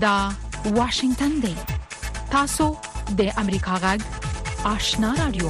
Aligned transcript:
دا 0.00 0.30
واشنگتن 0.64 1.28
دی 1.42 1.54
تاسو 2.30 2.66
د 3.18 3.20
امریکا 3.36 3.74
غږ 3.84 4.00
آشنا 4.64 5.10
رادیو 5.18 5.48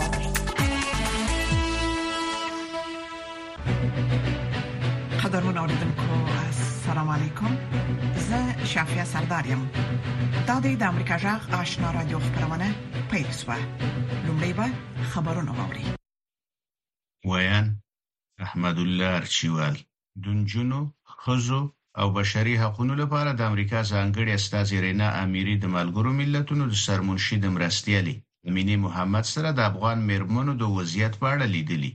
قدرمن 5.22 5.58
اوریدونکو 5.62 6.06
السلام 6.46 7.08
علیکم 7.16 7.56
زه 8.28 8.64
شافیا 8.72 9.04
سردارم 9.12 9.68
دا 10.46 10.60
د 10.60 10.82
امریکا 10.92 11.16
غږ 11.24 11.54
آشنا 11.60 11.90
رادیو 11.96 12.18
خبرونه 12.20 12.70
پیل 13.10 13.28
شوه 13.40 13.56
لومړی 14.26 14.52
به 14.58 14.66
خبرونه 15.12 15.50
واوري 15.58 15.84
ویان 17.24 17.82
احمد 18.38 18.78
الله 18.78 19.04
ارچوال 19.16 19.76
دنجونو 20.24 20.92
خزو 21.24 21.62
او 22.00 22.06
بشري 22.18 22.54
حقوقو 22.62 22.84
لپاره 23.02 23.30
د 23.32 23.40
امریکا 23.50 23.78
ځانګړي 23.92 24.30
استاذ 24.38 24.68
رینا 24.84 25.08
اميري 25.24 25.54
د 25.60 25.64
ملګرو 25.76 26.10
ملتونو 26.20 26.64
د 26.68 26.74
سرمنشي 26.86 27.36
د 27.40 27.46
مرستيالي 27.56 28.14
امینه 28.48 28.74
محمد 28.84 29.24
سره 29.34 29.48
د 29.54 29.60
افغان 29.70 29.98
مرمنو 30.10 30.52
د 30.58 30.64
وضعیت 30.76 31.14
په 31.20 31.26
اړه 31.34 31.44
لیدلی 31.54 31.92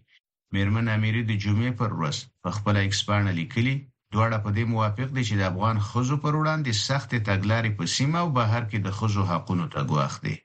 مرمن 0.55 0.85
اميري 0.97 1.23
د 1.27 1.31
جمعې 1.43 1.71
پر 1.79 1.89
ورځ 1.99 2.17
په 2.43 2.49
خپل 2.57 2.75
ایکسپان 2.79 3.23
لیکلي 3.39 3.75
دواړه 4.13 4.37
په 4.43 4.49
دې 4.55 4.65
موافق 4.73 5.07
دي 5.15 5.23
چې 5.29 5.35
د 5.39 5.43
افغان 5.51 5.77
خزو 5.87 6.15
پر 6.25 6.33
وړاندې 6.39 6.71
سخت 6.87 7.09
تګلارې 7.29 7.71
په 7.77 7.83
سیمه 7.95 8.17
او 8.23 8.29
بهر 8.37 8.63
کې 8.71 8.79
د 8.81 8.87
خزو 8.97 9.21
حقونو 9.31 9.65
ته 9.73 9.79
ګواښ 9.89 10.13
دي 10.25 10.35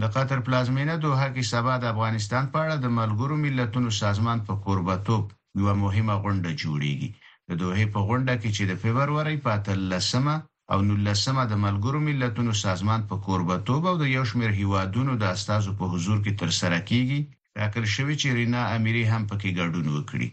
د 0.00 0.02
قطر 0.14 0.38
پلازمینه 0.46 0.94
دوه 1.04 1.24
کې 1.34 1.42
سبا 1.52 1.72
د 1.80 1.84
افغانستان 1.94 2.44
په 2.52 2.58
اړه 2.64 2.74
د 2.78 2.86
ملګرو 3.00 3.34
ملتونو 3.44 3.88
سازمان 4.02 4.38
په 4.48 4.52
قربتوب 4.66 5.24
یو 5.60 5.74
مهمه 5.84 6.14
غونډه 6.22 6.50
جوړیږي 6.62 7.10
د 7.52 7.54
دوحې 7.62 7.86
په 7.94 8.00
غونډه 8.08 8.34
کې 8.42 8.50
چې 8.56 8.62
د 8.70 8.72
فبرورۍ 8.82 9.36
په 9.44 9.52
13مه 9.66 10.34
او 10.72 10.78
19مه 10.88 11.44
د 11.52 11.54
ملګرو 11.66 11.98
ملتونو 12.08 12.52
سازمان 12.64 13.00
په 13.10 13.14
کوربتوب 13.26 13.82
او 13.90 13.94
د 14.02 14.04
یو 14.16 14.24
شمېر 14.30 14.50
هیوادونو 14.60 15.12
د 15.16 15.24
استادو 15.34 15.70
په 15.80 15.84
حضور 15.92 16.18
کې 16.24 16.38
ترسره 16.40 16.78
کیږي 16.90 17.20
راکړ 17.58 17.82
شوی 17.94 18.14
چې 18.22 18.26
رینا 18.38 18.62
اميري 18.76 19.04
هم 19.12 19.22
پکې 19.30 19.50
ګډون 19.58 19.86
وکړي 19.96 20.28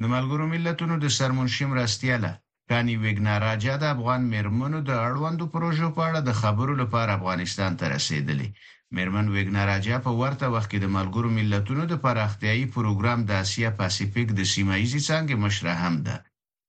د 0.00 0.02
ملګرو 0.14 0.44
ملتونو 0.54 0.94
د 1.00 1.06
سرمنشي 1.18 1.64
مرستياله 1.72 2.30
کانی 2.70 2.94
وګناراجا 3.04 3.74
د 3.80 3.84
افغان 3.94 4.20
مرمنو 4.34 4.78
د 4.88 4.90
اړوندو 5.06 5.44
پروژو 5.54 5.88
په 5.96 6.00
اړه 6.08 6.20
د 6.22 6.30
خبرو 6.40 6.72
لپاره 6.82 7.10
افغانستان 7.18 7.70
ته 7.78 7.84
رسیدلی 7.94 8.48
میرمن 8.96 9.26
ویګنا 9.34 9.62
راجا 9.72 9.96
په 10.06 10.10
ورته 10.20 10.46
وخت 10.54 10.68
کې 10.70 10.78
د 10.82 10.86
ملګرو 10.96 11.28
ملتونو 11.38 11.82
د 11.88 11.94
پراختیايي 12.04 12.66
پروګرام 12.74 13.18
د 13.24 13.30
اسیا 13.42 13.70
پاسیفیک 13.80 14.28
د 14.34 14.40
سیمایي 14.54 14.86
څنګه 15.08 15.34
مشره 15.44 15.74
هم 15.82 15.94
ده 16.06 16.16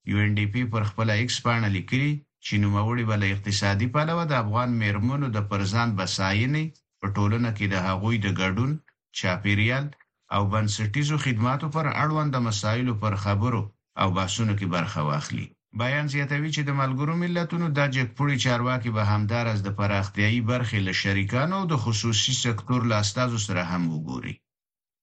یو 0.09 0.17
ان 0.23 0.29
ډی 0.37 0.45
پی 0.53 0.61
پر 0.73 0.83
خپل 0.89 1.07
ایکس 1.17 1.37
پاڼه 1.45 1.69
لیکلي 1.77 2.11
چې 2.45 2.53
نوموړي 2.63 3.03
ول 3.09 3.21
اقتصادي 3.33 3.87
پلوه 3.95 4.23
د 4.27 4.33
افغان 4.43 4.69
میرمنو 4.81 5.27
د 5.35 5.39
پرځان 5.51 5.89
بساینې 5.99 6.63
په 6.99 7.05
ټولنه 7.15 7.49
کې 7.57 7.65
د 7.69 7.75
هغوی 7.87 8.15
د 8.21 8.27
ګډون 8.41 8.71
چاپیریال 9.17 9.85
او 10.35 10.41
بنسټیزو 10.53 11.15
خدماتو 11.25 11.67
پر 11.75 11.85
اړوند 12.03 12.33
مسایلو 12.49 12.93
پر 13.03 13.13
خبرو 13.23 13.61
او 14.01 14.07
بحثونو 14.17 14.53
کې 14.59 14.67
برخه 14.75 14.99
واخلي 15.09 15.47
بیان 15.79 16.05
زیاتوي 16.13 16.49
چې 16.55 16.61
د 16.65 16.71
ملګرو 16.81 17.13
ملتونو 17.23 17.65
د 17.77 17.79
جګپوري 17.95 18.37
چارواکي 18.45 18.89
به 18.95 19.03
همدار 19.11 19.45
از 19.53 19.59
د 19.63 19.69
پراختیايي 19.79 20.41
برخې 20.51 20.77
له 20.87 20.93
شریکانو 21.01 21.53
او 21.59 21.65
د 21.71 21.75
خصوصي 21.83 22.33
سکتور 22.45 22.81
له 22.89 22.95
استازو 23.03 23.39
سره 23.47 23.61
هم 23.71 23.83
وګوري 23.93 24.33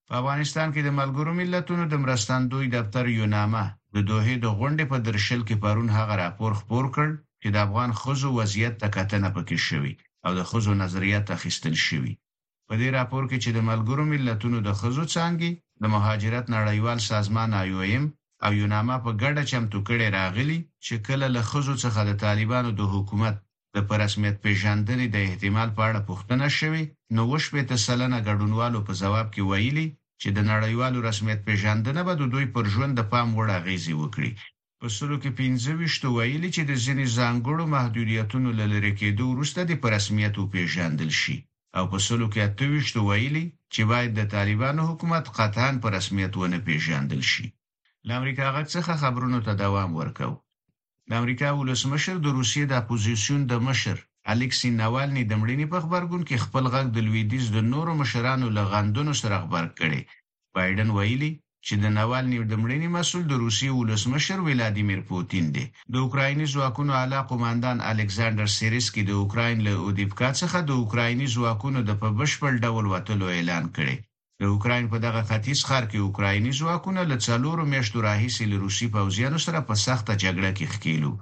په 0.09 0.15
افغانستان 0.21 0.69
کې 0.73 0.81
د 0.85 0.91
ملګرو 1.01 1.33
ملتونو 1.41 1.85
د 1.89 1.95
مرستندوی 2.05 2.67
دفتر 2.77 3.05
یونامه 3.19 3.65
د 3.95 3.97
دوه 4.11 4.33
د 4.45 4.47
غونډې 4.59 4.85
په 4.93 4.97
درشل 5.07 5.41
کې 5.49 5.57
پرون 5.63 5.89
هغه 5.99 6.15
راپور 6.25 6.53
خپور 6.61 6.85
کړ 6.97 7.09
چې 7.43 7.49
د 7.51 7.57
افغان 7.67 7.91
خزو 8.01 8.29
وضعیت 8.41 8.75
ته 8.83 8.89
کتنه 8.97 9.29
پکې 9.37 9.59
شوې 9.69 9.93
او 10.25 10.31
د 10.39 10.41
خزو 10.51 10.73
نظریات 10.83 11.27
اخیستل 11.37 11.75
شوې 11.87 12.13
په 12.69 12.75
دې 12.81 12.89
راپور 12.99 13.23
کې 13.31 13.39
چې 13.45 13.51
د 13.57 13.61
ملګرو 13.71 14.03
ملتونو 14.13 14.59
د 14.63 14.71
خزو 14.81 15.05
څنګه 15.17 15.49
د 15.83 15.85
مهاجرت 15.95 16.45
نړیوال 16.57 16.99
سازمان 17.11 17.51
IOM 17.69 18.05
او 18.47 18.53
یوناما 18.61 18.97
په 19.05 19.11
ګډه 19.23 19.43
چمتو 19.51 19.79
کړي 19.89 20.07
راغلي 20.19 20.59
چې 20.87 20.95
کله 21.07 21.27
له 21.37 21.43
خزو 21.51 21.75
څخه 21.85 22.01
د 22.05 22.13
طالبانو 22.25 22.71
د 22.81 22.83
حکومت 22.95 23.35
د 23.75 23.77
پر 23.89 23.97
رسمیت 24.05 24.37
پیژندنې 24.45 25.07
د 25.11 25.17
احتمال 25.29 25.69
په 25.77 25.83
اړه 25.89 26.01
پوښتنه 26.09 26.47
شوې 26.59 26.83
نو 27.15 27.23
وشپې 27.33 27.63
ته 27.69 27.77
سلنه 27.87 28.19
ګډونوالو 28.29 28.81
په 28.87 28.93
جواب 29.01 29.27
کې 29.35 29.43
ویلي 29.51 29.87
چې 30.21 30.29
د 30.37 30.39
نړیوالو 30.51 30.99
رسمیت 31.09 31.41
پیژندنه 31.49 32.01
به 32.07 32.15
د 32.21 32.25
دوی 32.33 32.47
پر 32.55 32.65
ژوند 32.73 32.93
د 32.97 33.03
پام 33.13 33.29
وړ 33.39 33.49
اغیزې 33.59 33.93
وکړي 34.03 34.31
په 34.81 34.87
سلو 34.97 35.17
کې 35.23 35.31
15 35.39 36.17
ویلي 36.19 36.51
چې 36.57 36.63
د 36.71 36.73
ځینې 36.85 37.05
ځانګړو 37.19 37.65
محدودیتونو 37.77 38.49
لری 38.61 38.93
کېدو 39.01 39.25
وروسته 39.33 39.61
د 39.65 39.73
پر 39.83 39.91
رسمیت 39.97 40.35
پیژندل 40.55 41.11
شي 41.21 41.37
او 41.77 41.85
په 41.93 41.99
سلو 42.07 42.27
کې 42.33 42.41
28 42.45 43.09
ویلي 43.11 43.45
چې 43.75 43.83
باید 43.91 44.11
د 44.15 44.21
طالبانو 44.35 44.81
حکومت 44.91 45.25
قطعاً 45.39 45.69
پر 45.83 45.91
رسمیت 45.99 46.33
ونه 46.37 46.59
پیژندل 46.69 47.25
شي 47.33 47.47
له 48.07 48.13
امریکا 48.21 48.45
څخه 48.75 48.93
خبرونو 49.03 49.39
ته 49.47 49.53
دوام 49.63 49.91
ورکاو 50.01 50.33
د 51.09 51.11
امریکا 51.21 51.49
ولسمشر 51.61 52.15
د 52.23 52.27
روسیې 52.39 52.65
د 52.69 52.73
اپوزيشن 52.83 53.39
د 53.47 53.55
مشر 53.69 53.97
الکسی 54.33 54.71
ناوالني 54.81 55.23
د 55.27 55.33
مړینې 55.43 55.67
په 55.73 55.79
خبرګون 55.85 56.23
کې 56.29 56.43
خپل 56.45 56.65
غږ 56.75 56.87
د 56.93 56.99
لویدیز 57.07 57.45
د 57.53 57.59
نورو 57.73 57.93
مشرانو 58.03 58.47
له 58.57 58.63
غندونو 58.73 59.13
سره 59.23 59.37
خبر 59.45 59.65
کړي 59.79 60.01
بایدن 60.55 60.89
ویلي 60.97 61.31
چې 61.67 61.75
د 61.83 61.85
ناوالني 61.97 62.37
د 62.51 62.55
مړینې 62.63 62.89
مسول 62.99 63.23
د 63.29 63.33
روسیې 63.45 63.71
ولسمشر 63.81 64.39
ولادیمیر 64.49 65.01
پوتین 65.11 65.45
دی 65.55 65.65
د 65.93 65.95
اوکرایني 66.05 66.47
ځواکونو 66.55 66.91
اعلی 67.01 67.21
قوماندان 67.31 67.77
الکساندر 67.93 68.47
سیریسکی 68.59 69.03
د 69.09 69.13
اوکراین 69.23 69.59
له 69.67 69.73
اودیپکا 69.87 70.29
څخه 70.41 70.59
د 70.63 70.71
اوکرایني 70.81 71.27
ځواکونو 71.37 71.79
د 71.89 71.91
په 72.01 72.09
بشپړ 72.19 72.53
ډول 72.65 72.85
وټلو 72.93 73.27
اعلان 73.39 73.65
کړي 73.77 73.97
د 74.43 74.45
اوکراین 74.55 74.87
په 74.93 74.99
دغه 75.07 75.21
ختیځ 75.29 75.59
ښار 75.69 75.85
کې 75.91 75.99
اوکرایني 76.07 76.53
ځواکونه 76.61 77.01
له 77.11 77.17
څلورو 77.27 77.63
میاشتو 77.73 77.99
راهیسې 78.09 78.45
له 78.53 78.57
روسي 78.65 78.87
پوځیانو 78.97 79.39
سره 79.47 79.61
په 79.69 79.75
سخته 79.87 80.13
جګړه 80.25 80.51
کې 80.57 80.71
ښکېلو 80.73 81.13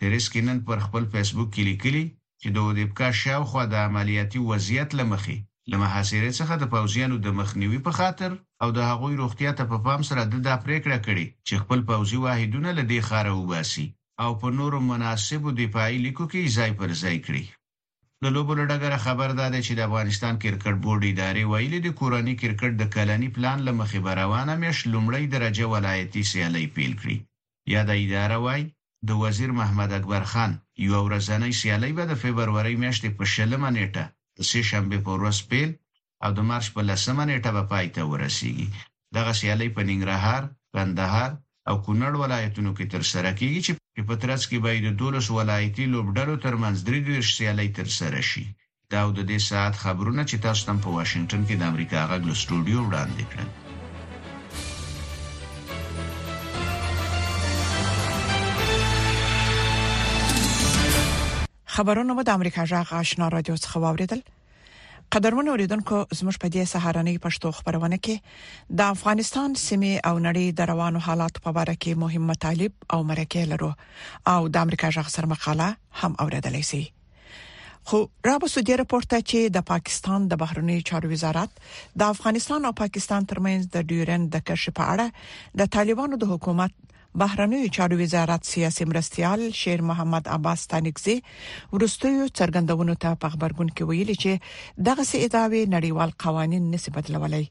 تریسکي 0.00 0.40
نن 0.48 0.58
پر 0.68 0.78
خپل 0.86 1.02
فیسبوک 1.12 1.48
کې 1.54 1.62
لیکلي 1.70 2.04
چې 2.40 2.48
د 2.50 2.56
اودیپکا 2.66 3.08
شاوخوا 3.22 3.62
د 3.68 3.74
عملیاتي 3.86 4.40
وضعیت 4.50 4.90
لمخې 5.00 5.36
له 5.70 5.76
محاصرې 5.82 6.30
څخه 6.38 6.54
د 6.58 6.64
پوځیانو 6.74 7.16
د 7.20 7.26
مخنیوي 7.38 7.80
په 7.86 7.92
خاطر 7.98 8.30
او 8.62 8.68
د 8.76 8.78
هغوی 8.90 9.14
روغتیا 9.22 9.50
ته 9.58 9.62
په 9.70 9.76
پا 9.80 9.82
پام 9.86 10.00
سره 10.08 10.22
د 10.24 10.34
دا 10.46 10.54
پریکړه 10.64 10.98
کړې 11.06 11.26
چې 11.46 11.54
خپل 11.62 11.78
پوځي 11.90 12.18
واحدونه 12.26 12.68
له 12.78 12.82
دې 12.90 13.00
خاره 13.08 13.32
وباسي 13.40 13.86
او 14.22 14.30
په 14.40 14.46
نورو 14.58 14.78
مناسبو 14.90 15.48
دفاعي 15.62 15.96
لیکو 16.06 16.24
کې 16.32 16.52
ځای 16.56 16.70
پر 16.78 16.88
ځای 17.02 17.16
کړي 17.26 17.44
د 18.24 18.26
لوبو 18.34 18.52
له 18.58 18.64
ډګره 18.70 18.98
خبر 19.06 19.28
دا 19.40 19.46
دی 19.54 19.60
چې 19.66 19.72
د 19.74 19.80
افغانستان 19.88 20.34
کرکټ 20.42 20.74
بورډ 20.84 21.02
ادارې 21.12 21.44
ویلي 21.52 21.78
د 21.82 21.88
کورنی 21.98 22.34
کرکټ 22.42 22.72
د 22.78 22.84
کلنی 22.94 23.28
پلان 23.36 23.58
له 23.68 23.72
مخې 23.80 23.98
روانه 24.22 24.52
مېش 24.62 24.78
لومړی 24.92 25.24
درجه 25.34 25.64
ولایتي 25.74 26.22
سیالي 26.30 26.64
پیل 26.76 26.92
کړي 27.00 27.16
یا 27.74 27.80
د 27.88 27.92
اداره 28.04 28.38
وای 28.44 28.60
د 29.08 29.10
وزیر 29.22 29.50
محمد 29.60 29.90
اکبر 29.98 30.22
خان 30.32 30.50
یو 30.86 30.94
ورځنی 31.06 31.52
سیالي 31.60 31.90
به 31.98 32.04
د 32.10 32.14
فبرवरी 32.22 32.74
میاشتې 32.82 33.08
په 33.18 33.24
شلمه 33.34 33.68
نیټه 33.76 34.04
سه 34.50 34.58
شنبه 34.70 34.98
په 35.06 35.10
ورځ 35.16 35.38
پیل 35.50 35.70
او 36.24 36.30
د 36.36 36.40
مارچ 36.48 36.66
په 36.74 36.80
لسمه 36.90 37.22
نیټه 37.30 37.50
به 37.56 37.62
پای 37.72 37.86
ته 37.94 38.02
ورسیږي 38.12 38.66
دغه 39.16 39.32
سیالي 39.40 39.68
په 39.74 39.80
ننګرهار، 39.88 40.42
کندهار 40.74 41.30
او 41.68 41.76
کونړ 41.86 42.12
ولایتونو 42.22 42.72
کې 42.78 42.84
تر 42.94 43.02
سره 43.12 43.30
کیږي 43.38 43.60
چې 43.66 44.04
په 44.08 44.14
ترڅ 44.24 44.42
کې 44.50 44.58
به 44.64 44.82
د 44.84 44.98
دولس 45.02 45.26
ولایتي 45.38 45.84
لوبډلو 45.94 46.34
ترمنځ 46.44 46.76
درې 46.88 47.00
دیرش 47.08 47.28
سیالۍ 47.38 47.68
تر 47.78 47.88
سره 48.00 48.20
شي 48.30 48.44
دا 48.94 49.00
د 49.18 49.20
دې 49.30 49.38
ساعت 49.48 49.74
خبرونه 49.84 50.22
چې 50.30 50.42
تاسو 50.46 50.66
تم 50.68 50.78
په 50.84 50.92
واشنگټن 50.96 51.46
کې 51.48 51.56
د 51.60 51.62
امریکا 51.70 52.04
غږ 52.12 52.22
له 52.28 52.34
سټوډیو 52.42 52.86
وړاندې 52.88 53.24
کړل 53.30 53.48
خبرونه 61.76 62.12
مو 62.16 62.22
د 62.26 62.36
امریکا 62.38 62.62
جغ 62.74 62.94
آشنا 63.02 63.26
رادیو 63.36 63.56
څخه 63.64 63.80
واوریدل 63.80 64.20
قدرمن 65.14 65.48
اوریدونکو 65.52 65.98
زموږ 66.18 66.36
په 66.44 66.48
دې 66.54 66.62
سهارنۍ 66.70 67.16
پښتو 67.24 67.50
خبرونه 67.58 67.98
کې 68.06 68.76
د 68.78 68.88
افغانستان 68.94 69.52
سیمه 69.64 69.90
او 70.08 70.14
نړۍ 70.26 70.46
د 70.60 70.66
روانو 70.70 71.02
حالات 71.08 71.38
په 71.44 71.50
اړه 71.62 71.74
کې 71.82 72.00
مهم 72.02 72.26
مطالب 72.30 72.74
او 72.96 72.98
مرکه 73.10 73.44
لرو 73.52 73.68
او 74.34 74.38
د 74.56 74.64
امریکا 74.66 74.90
ژغ 74.96 75.12
سر 75.16 75.28
مقاله 75.34 75.68
هم 76.02 76.18
اوریدلی 76.24 76.62
سي 76.70 76.82
خو 77.90 78.00
رابسو 78.28 78.64
دې 78.68 78.78
راپورته 78.80 79.20
چې 79.30 79.54
د 79.58 79.66
پاکستان 79.70 80.26
د 80.32 80.40
بهرنی 80.42 80.78
چارو 80.90 81.12
وزارت 81.14 81.62
د 82.02 82.10
افغانستان 82.16 82.68
او 82.70 82.74
پاکستان 82.82 83.30
ترمنځ 83.34 83.72
د 83.76 83.88
ډیورن 83.92 84.28
د 84.36 84.44
کشف 84.50 84.76
په 84.80 84.96
اړه 84.96 85.62
د 85.62 85.70
طالبانو 85.78 86.22
د 86.24 86.32
حکومت 86.32 86.74
بهرنوي 87.18 87.68
چارو 87.76 87.96
وزارت 88.02 88.44
سیاسي 88.46 88.84
مرستيال 88.84 89.52
شیر 89.54 89.80
محمد 89.88 90.24
عباس 90.36 90.62
تانکزي 90.72 91.14
ورستیو 91.74 92.26
څرګندونو 92.38 92.94
ته 93.04 93.10
په 93.22 93.28
خبرګون 93.34 93.68
کې 93.74 93.84
ویلي 93.90 94.16
چې 94.24 94.32
دغه 94.88 95.02
سي 95.12 95.16
اداوي 95.28 95.62
نړیوال 95.76 96.10
قوانين 96.26 96.64
نسبت 96.74 97.06
لولای 97.16 97.46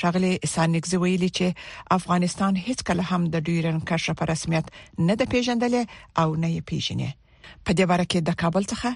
شغله 0.00 0.30
سانګزي 0.54 0.96
ویلي 1.04 1.30
چې 1.36 1.46
افغانستان 2.00 2.52
هیڅ 2.66 2.78
کله 2.90 3.02
هم 3.14 3.22
د 3.38 3.46
ډیورن 3.50 3.78
کرښه 3.92 4.12
په 4.20 4.24
رسمیت 4.34 4.66
نه 5.06 5.14
د 5.24 5.34
پیژندل 5.36 5.74
او 6.20 6.28
نه 6.42 6.48
یې 6.54 6.60
پیژني 6.74 7.10
په 7.64 7.70
دې 7.76 7.84
باره 7.90 8.06
کې 8.10 8.18
د 8.28 8.40
کابل 8.44 8.64
څخه 8.76 8.90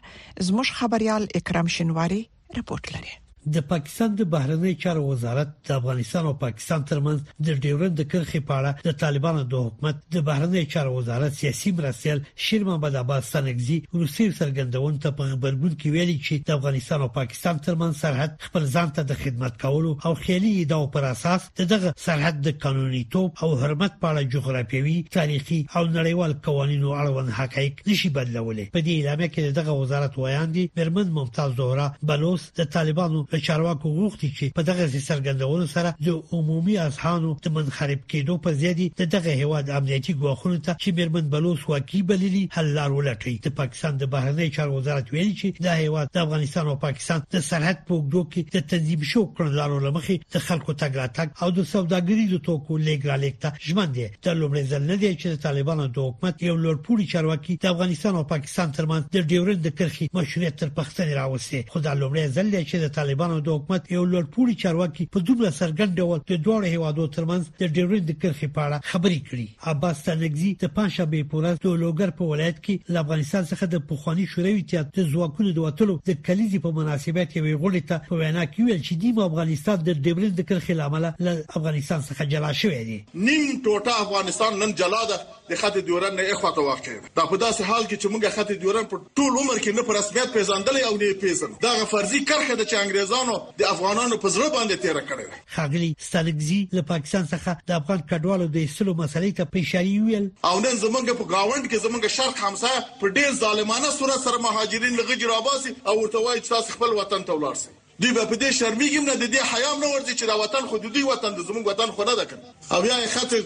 زموږ 0.50 0.68
خبريال 0.84 1.22
اکرام 1.42 1.66
شنواری 1.80 2.20
رپورت 2.58 2.86
لري 2.98 3.14
د 3.54 3.62
پاکستان 3.68 4.14
د 4.16 4.22
بهرنی 4.32 4.74
چارو 4.82 5.04
وزارت 5.08 5.48
د 5.68 5.74
افغانستان 5.74 6.24
او 6.26 6.32
پاکستان 6.40 6.82
ترمنځ 6.84 7.20
د 7.46 7.60
ډیورند 7.66 8.00
کرخې 8.12 8.40
په 8.48 8.52
اړه 8.58 8.74
د 8.88 8.96
طالبانو 9.02 9.42
د 9.54 9.62
حکومت 9.66 9.96
د 10.16 10.24
بهرنی 10.26 10.64
چارو 10.74 10.94
وزارت 10.96 11.32
سیاسي 11.38 11.72
مرسل 11.78 12.20
شیر 12.46 12.64
محمد 12.68 12.96
عباس 13.02 13.24
سنگزي 13.36 13.76
روسي 14.00 14.26
سرګندون 14.40 14.98
ته 15.04 15.10
په 15.20 15.24
خبرګون 15.32 15.72
کې 15.80 15.90
ویلي 15.94 16.16
چې 16.26 16.34
د 16.50 16.60
افغانستان 16.60 17.00
او 17.06 17.08
پاکستان 17.14 17.58
ترمنځ 17.58 17.94
سرحد 18.02 18.36
خپل 18.48 18.66
ځان 18.74 18.92
ته 18.98 19.02
د 19.14 19.20
خدمت 19.24 19.56
کولو 19.64 19.94
او 20.04 20.12
خیالي 20.24 20.52
ادعو 20.62 20.86
پر 20.98 21.04
اساس 21.12 21.48
دغه 21.72 21.94
سرحد 22.04 22.40
د 22.48 22.58
قانوني 22.66 23.02
توپ 23.16 23.44
او 23.44 23.50
حرمت 23.62 23.98
په 24.04 24.12
اړه 24.12 24.32
جغرافیوي 24.36 24.96
تاریخي 25.18 25.62
او 25.76 25.84
نړیوال 25.86 26.36
قوانینو 26.50 26.92
اړوند 27.02 27.30
حقایق 27.40 27.82
نشي 27.88 28.08
بدلولې 28.20 28.76
په 28.76 28.84
دې 28.84 28.94
اعلامیه 28.96 29.34
کې 29.34 29.58
دغه 29.62 29.80
وزارت 29.82 30.18
وایاندي 30.24 30.68
مرمن 30.76 31.14
ممتاز 31.20 31.56
زهرا 31.64 31.90
بلوس 32.12 32.48
د 32.62 32.72
طالبانو 32.78 33.26
له 33.34 33.40
چارواکو 33.48 33.88
غوښتي 33.98 34.28
چې 34.38 34.44
په 34.56 34.62
دغه 34.68 34.84
سرګندونو 35.08 35.66
سره 35.74 35.90
د 36.06 36.08
عمومي 36.36 36.74
اذهانو 36.88 37.30
د 37.44 37.46
منخرب 37.56 38.00
کېدو 38.12 38.34
په 38.44 38.50
زیادي 38.62 38.86
د 39.00 39.02
دغه 39.14 39.32
هواد 39.42 39.66
امنیتي 39.78 40.12
ګواښونو 40.20 40.58
ته 40.66 40.72
چې 40.82 40.88
بیرمن 40.96 41.24
بلوس 41.32 41.60
واکي 41.70 42.00
بللی 42.08 42.42
حل 42.54 42.66
لار 42.78 42.90
ولټي 42.96 43.34
د 43.46 43.48
پاکستان 43.60 43.92
د 43.98 44.04
بهرنی 44.12 44.48
چارو 44.56 44.72
وزارت 44.78 45.06
ویلي 45.12 45.34
چې 45.40 45.48
د 45.64 45.68
هواد 45.82 46.06
د 46.14 46.18
افغانستان 46.26 46.64
او 46.70 46.76
پاکستان 46.86 47.18
د 47.34 47.36
سرحد 47.50 47.78
په 47.86 47.92
وګړو 47.96 48.22
کې 48.32 48.40
د 48.54 48.58
تنظیم 48.72 49.00
شو 49.10 49.22
کړنلارو 49.36 49.78
لمخې 49.86 50.16
د 50.34 50.36
خلکو 50.46 50.72
تګ 50.82 50.90
راتګ 51.02 51.28
او 51.42 51.48
د 51.58 51.60
سوداګرۍ 51.74 52.24
د 52.32 52.36
توکو 52.48 52.72
لګرالېک 52.88 53.34
ته 53.42 53.48
ژمن 53.66 53.88
دي 53.96 54.06
د 54.24 54.28
لومړي 54.40 54.64
ځل 54.72 54.82
نه 54.90 54.96
دی 55.02 55.10
چې 55.20 55.42
طالبانو 55.46 55.84
د 55.94 55.96
حکومت 56.08 56.34
یو 56.48 56.56
لوړپوړي 56.64 57.06
چارواکي 57.12 57.56
د 57.62 57.66
افغانستان 57.74 58.12
او 58.16 58.24
پاکستان 58.34 58.68
ترمنځ 58.76 59.02
د 59.14 59.18
ډیورند 59.30 59.66
کرخي 59.78 60.06
مشروعیت 60.18 60.54
تر 60.62 60.68
پښتنې 60.78 61.12
راوستي 61.20 61.60
خو 61.70 61.78
د 61.86 61.88
لومړي 62.02 62.24
ځل 62.36 62.48
چې 62.70 62.76
د 62.82 62.86
طالبانو 62.98 63.18
طالبانو 63.20 63.40
د 63.46 63.56
حکومت 63.56 63.90
یو 63.92 64.02
لړپوړي 64.12 64.54
چارواکي 64.62 65.04
په 65.14 65.20
دوبله 65.30 65.50
سرګند 65.58 65.96
ډول 66.02 66.20
د 66.30 66.38
دوه 66.46 66.70
هوادو 66.74 67.04
ترمنځ 67.16 67.48
د 67.64 67.72
ډیوري 67.78 67.98
د 68.10 68.16
کرخي 68.22 68.48
پاړه 68.58 68.80
خبرې 68.92 69.20
کړې 69.28 69.72
عباس 69.72 69.98
تنگزي 70.06 70.52
د 70.62 70.70
پنځبه 70.78 71.22
پولیس 71.32 71.60
د 71.64 71.74
لوګر 71.82 72.12
په 72.20 72.28
ولایت 72.32 72.60
کې 72.66 72.94
د 72.94 73.00
افغانستان 73.02 73.44
څخه 73.50 73.68
د 73.74 73.82
پخوانی 73.90 74.26
شوروي 74.34 74.62
اتحاد 74.64 74.92
د 75.00 75.08
ځواکونو 75.16 75.52
د 75.58 75.66
وټلو 75.66 75.96
د 76.12 76.16
کلیزي 76.28 76.60
په 76.68 76.74
مناسبت 76.78 77.36
یو 77.40 77.44
غوړی 77.64 77.82
ته 77.90 77.98
په 78.08 78.22
وینا 78.22 78.46
کې 78.54 78.60
ویل 78.70 78.80
چې 78.88 79.12
د 79.18 79.20
افغانستان 79.28 79.84
د 79.90 80.00
ډیوري 80.08 80.32
د 80.40 80.48
کرخي 80.52 80.78
لامل 80.80 81.06
له 81.28 81.36
افغانستان 81.62 82.06
څخه 82.08 82.28
جلا 82.34 82.52
شوې 82.62 82.82
دي 82.88 83.28
نیم 83.28 83.52
ټوټه 83.52 84.06
افغانستان 84.06 84.58
نن 84.64 84.74
جلا 84.82 85.02
ده 85.12 85.20
د 85.52 85.62
خط 85.64 85.78
دوران 85.92 86.18
نه 86.22 86.30
اخوا 86.38 86.54
ته 86.60 86.66
واقع 86.70 86.96
دا 87.04 87.28
په 87.34 87.42
داسې 87.44 87.60
حال 87.68 87.84
کې 87.84 87.96
چې 88.00 88.16
موږ 88.16 88.40
خط 88.40 88.56
دوران 88.66 88.90
په 88.94 89.04
ټول 89.22 89.30
عمر 89.44 89.54
کې 89.62 89.78
نه 89.80 89.86
پر 89.90 90.00
رسمیت 90.02 90.34
پیژندل 90.40 90.82
او 90.88 90.96
نه 91.04 91.14
پیژن 91.26 91.60
دا 91.68 91.76
فرضي 91.94 92.24
کرخه 92.32 92.60
د 92.64 92.68
چا 92.74 92.82
انګريز 92.84 93.09
انګريزانو 93.10 93.54
د 93.58 93.62
افغانانو 93.70 94.16
په 94.24 94.28
زړه 94.34 94.48
باندې 94.54 94.76
تیر 94.82 94.98
کړی 95.08 95.26
خاغلی 95.54 95.88
ستالګزی 95.98 96.58
له 96.78 96.82
پاکستان 96.90 97.24
څخه 97.30 97.56
د 97.70 97.80
افغان 97.80 98.00
کډوالو 98.10 98.46
د 98.56 98.66
اصولو 98.68 98.94
مسلې 98.94 99.32
ته 99.38 99.52
پیشاری 99.54 99.94
ویل 100.06 100.26
او 100.50 100.54
نن 100.64 100.76
زمونږ 100.82 101.16
په 101.22 101.30
گاوند 101.34 101.64
کې 101.64 101.84
زمونږ 101.86 102.06
شرق 102.16 102.42
همسایه 102.46 102.80
په 103.00 103.14
ډېر 103.18 103.32
ظالمانه 103.42 103.90
صورت 103.98 104.20
سره 104.28 104.42
مهاجرین 104.46 104.98
لږه 105.00 105.32
راباسي 105.32 105.74
او 105.90 105.94
ورته 106.00 106.24
وایي 106.26 106.40
تاسو 106.50 106.76
خپل 106.78 106.94
وطن 107.00 107.24
ته 107.30 107.38
ولاړئ 107.38 107.78
دوی 108.02 108.12
په 108.18 108.36
دې 108.42 108.58
شرمېږم 108.60 109.10
نه 109.10 109.16
د 109.22 109.32
دې 109.32 109.54
حیام 109.54 109.78
نه 109.84 109.92
ورځي 109.94 110.12
چې 110.20 110.24
دا 110.24 110.34
وطن 110.34 110.68
حدودي 110.74 111.02
وطن 111.02 111.34
د 111.38 111.48
زموږ 111.48 111.66
وطن 111.70 111.90
خو 111.96 112.04
نه 112.10 112.14
ده 112.14 112.24
کړ 112.24 112.72
او 112.72 112.82
بیا 112.82 113.00
خاطر 113.14 113.42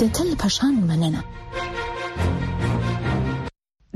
د 0.00 0.02
تل 0.16 0.28
پشان 0.46 0.72
مننه 0.92 1.22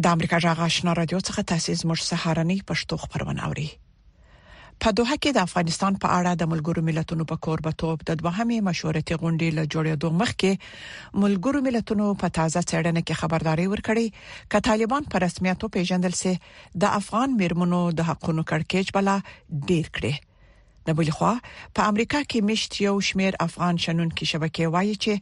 د 0.03 0.05
امریکا 0.15 0.39
غږ 0.47 0.59
آشنا 0.69 0.91
رادیو 1.01 1.21
څخه 1.29 1.41
تاسیس 1.55 1.81
مر 1.89 1.99
سهارنی 2.11 2.59
پښتو 2.71 2.95
خبرونه 3.05 3.41
اوري 3.51 3.69
په 4.85 4.91
دوه 4.99 5.13
کې 5.23 5.31
د 5.37 5.41
افغانستان 5.47 5.95
په 6.03 6.09
اړه 6.19 6.33
د 6.41 6.51
ملګرو 6.53 6.83
ملتونو 6.89 7.25
په 7.31 7.37
کوربتوب 7.47 7.97
د 8.11 8.19
دوهمې 8.23 8.59
مشورتي 8.69 9.15
غونډې 9.23 9.49
له 9.59 9.65
جوړېدو 9.75 10.09
مخکې 10.23 10.53
ملګرو 11.23 11.65
ملتونو 11.69 12.07
په 12.21 12.35
تازه 12.39 12.61
څېړنه 12.71 13.01
کې 13.07 13.21
خبرداري 13.23 13.67
ورکړې 13.71 14.07
ک 14.53 14.63
طالبان 14.69 15.03
په 15.11 15.17
رسمیت 15.27 15.61
پیژندل 15.79 16.15
سي 16.23 16.33
د 16.85 16.97
افغان 17.01 17.29
مرمنو 17.43 17.83
د 17.99 18.09
حقونو 18.13 18.43
کړکېچ 18.51 18.87
بلا 18.99 19.17
ډیر 19.73 19.87
کړي 19.99 20.13
د 20.87 20.91
بل 20.99 21.09
خوا 21.17 21.31
په 21.77 21.81
امریکا 21.93 22.19
کې 22.31 22.39
مشت 22.49 22.71
یو 22.87 22.95
شمیر 23.09 23.35
افغان 23.47 23.75
شنونکو 23.85 24.23
شبکې 24.33 24.65
وایي 24.75 24.93
چې 25.05 25.13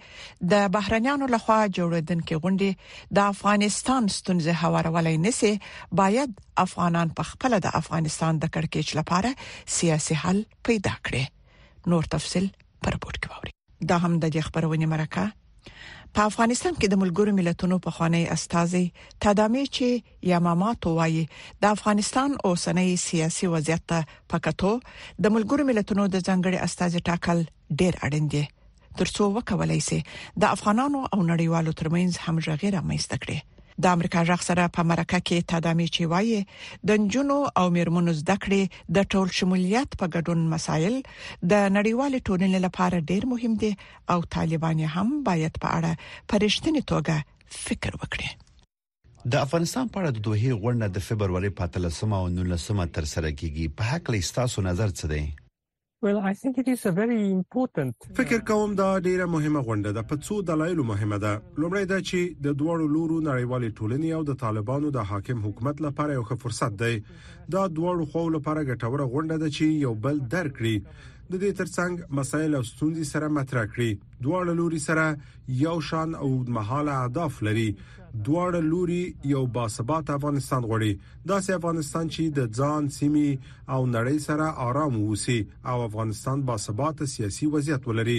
د 0.52 0.66
بهرنیانو 0.76 1.26
لخوا 1.34 1.56
جوړیدونکو 1.78 2.34
غونډې 2.42 2.70
د 3.18 3.30
افغانستان 3.34 4.02
ستونزې 4.18 4.52
هوارولای 4.64 5.16
نسی 5.26 5.52
باید 6.02 6.30
افغانان 6.64 7.08
په 7.20 7.30
خپل 7.30 7.52
د 7.68 7.78
افغانستان 7.80 8.32
د 8.42 8.52
کړکېچ 8.54 8.88
لپاره 8.98 9.30
سیاسي 9.78 10.14
حل 10.26 10.38
پیدا 10.70 10.94
کړي 11.08 11.24
نور 11.94 12.04
تفصيل 12.16 12.46
پر 12.88 12.94
پورت 13.06 13.18
کوي 13.28 13.50
دا 13.92 13.96
هم 14.06 14.12
د 14.24 14.46
خبرونه 14.48 14.86
مرکه 14.94 15.24
په 16.16 16.20
افغانستان 16.30 16.74
کې 16.80 16.86
د 16.90 16.94
ملګرو 17.02 17.32
ملتونو 17.38 17.76
په 17.84 17.90
خوانی 17.94 18.18
استاذي 18.34 18.82
تدامې 19.24 19.64
چې 19.78 19.88
یماماتو 20.32 20.88
وایي 20.98 21.22
د 21.64 21.72
افغانستان 21.76 22.30
اوسنۍ 22.48 22.90
سیاسي 23.06 23.46
وضعیت 23.54 23.82
ته 23.92 23.98
پکاتو 24.34 24.70
د 24.80 25.24
ملګرو 25.34 25.62
ملتونو 25.70 26.02
د 26.12 26.16
ځنګړي 26.28 26.58
استاذي 26.66 27.00
ټاکل 27.08 27.38
ډېر 27.78 27.94
اړین 28.10 28.26
دی 28.36 28.44
ترڅو 29.00 29.24
وکولای 29.38 29.80
شي 29.88 29.98
د 30.44 30.54
افغانانو 30.58 31.00
او 31.12 31.18
نړیوالو 31.30 31.76
ترمنځ 31.82 32.10
همغږي 32.28 32.68
رامنځته 32.76 33.16
کړي 33.26 33.38
د 33.82 33.94
امریکا 33.98 34.20
ځخ 34.30 34.40
سره 34.48 34.66
په 34.76 34.84
مرکه 34.90 35.18
کې 35.28 35.46
تدامي 35.52 35.86
چی 35.98 36.06
وایي 36.12 36.38
د 36.90 37.08
جنونو 37.16 37.38
او 37.62 37.64
میرمنو 37.76 38.12
زده 38.20 38.36
کړې 38.44 38.62
د 38.98 39.08
ټول 39.14 39.28
شمولیت 39.38 39.90
په 40.02 40.06
ګډون 40.14 40.40
مسایل 40.54 40.96
د 41.54 41.66
نړیوال 41.76 42.12
ټولنې 42.26 42.58
لپاره 42.68 43.04
ډیر 43.12 43.22
مهم 43.34 43.52
دي 43.64 43.72
او 44.14 44.18
طالبان 44.38 44.78
هم 44.96 45.08
باید 45.28 45.52
په 45.66 45.76
اړه 45.78 45.92
پرېشتنې 46.34 46.82
توګه 46.90 47.16
فکر 47.66 47.92
وکړي 48.02 48.30
د 49.32 49.46
افغانستان 49.46 49.84
په 49.94 50.04
اړه 50.04 50.18
د 50.18 50.28
دوه 50.28 50.58
غونډه 50.62 50.86
د 50.98 51.06
فبرवरी 51.06 51.50
14 51.62 52.18
او 52.24 52.26
19 52.42 52.92
تر 52.98 53.04
سره 53.14 53.28
کیږي 53.38 53.64
په 53.80 53.94
حق 53.94 54.04
له 54.16 54.20
تاسو 54.40 54.58
نظر 54.72 54.88
څه 54.98 55.06
دی 55.14 55.22
Uh, 56.06 56.32
فکر 58.16 58.40
کوم 58.48 58.72
دا 58.80 58.88
ډیره 59.04 59.26
مهمه 59.34 59.60
غونډه 59.68 59.92
ده 59.98 60.02
په 60.10 60.18
څو 60.26 60.34
دلایلو 60.50 60.84
مهمه 60.88 61.18
ده 61.22 61.30
لومړی 61.62 61.88
دا 61.92 62.00
چې 62.00 62.42
د 62.46 62.58
دوړو 62.62 62.88
لورو 62.96 63.16
نړیوال 63.28 63.64
ټولنې 63.78 64.10
او 64.18 64.26
د 64.30 64.36
طالبانو 64.42 64.90
د 64.98 65.08
حاکم 65.12 65.40
حکومت 65.46 65.80
لپاره 65.86 66.18
یو 66.18 66.26
ښه 66.30 66.42
فرصت 66.44 66.76
دی 66.82 67.00
دا 67.54 67.62
دوړو 67.78 68.08
خو 68.10 68.26
لپاره 68.36 68.66
ګټوره 68.72 69.08
غونډه 69.14 69.40
ده 69.44 69.56
چې 69.56 69.82
یو 69.86 69.94
بل 70.08 70.20
درکړي 70.36 70.76
د 71.32 71.32
دې 71.32 71.60
ترڅنګ 71.62 72.16
مسایل 72.22 72.58
او 72.60 72.64
ستونزې 72.74 73.10
سره 73.14 73.32
مطرح 73.40 73.64
کړي 73.72 74.24
دوه 74.28 74.54
لوري 74.62 74.84
سره 74.88 75.10
یو 75.66 75.76
شان 75.92 76.14
او 76.22 76.30
مهاله 76.32 76.98
اهداف 77.00 77.44
لري 77.50 77.68
دواړه 78.16 78.60
لوري 78.70 79.04
یو 79.34 79.42
باثبات 79.56 80.10
افغانستان 80.18 80.62
غوړي 80.72 80.90
دا 81.30 81.38
سي 81.46 81.52
افغانستان 81.60 82.04
چې 82.14 82.22
د 82.36 82.40
ځان 82.58 82.82
سیمي 82.98 83.30
او 83.74 83.80
نړۍ 83.96 84.18
سره 84.28 84.46
آرام 84.68 84.92
ووسی 84.98 85.38
او 85.70 85.76
افغانستان 85.88 86.38
باثبات 86.50 86.96
سیاسي 87.14 87.46
وضعیت 87.54 87.82
ولري 87.88 88.18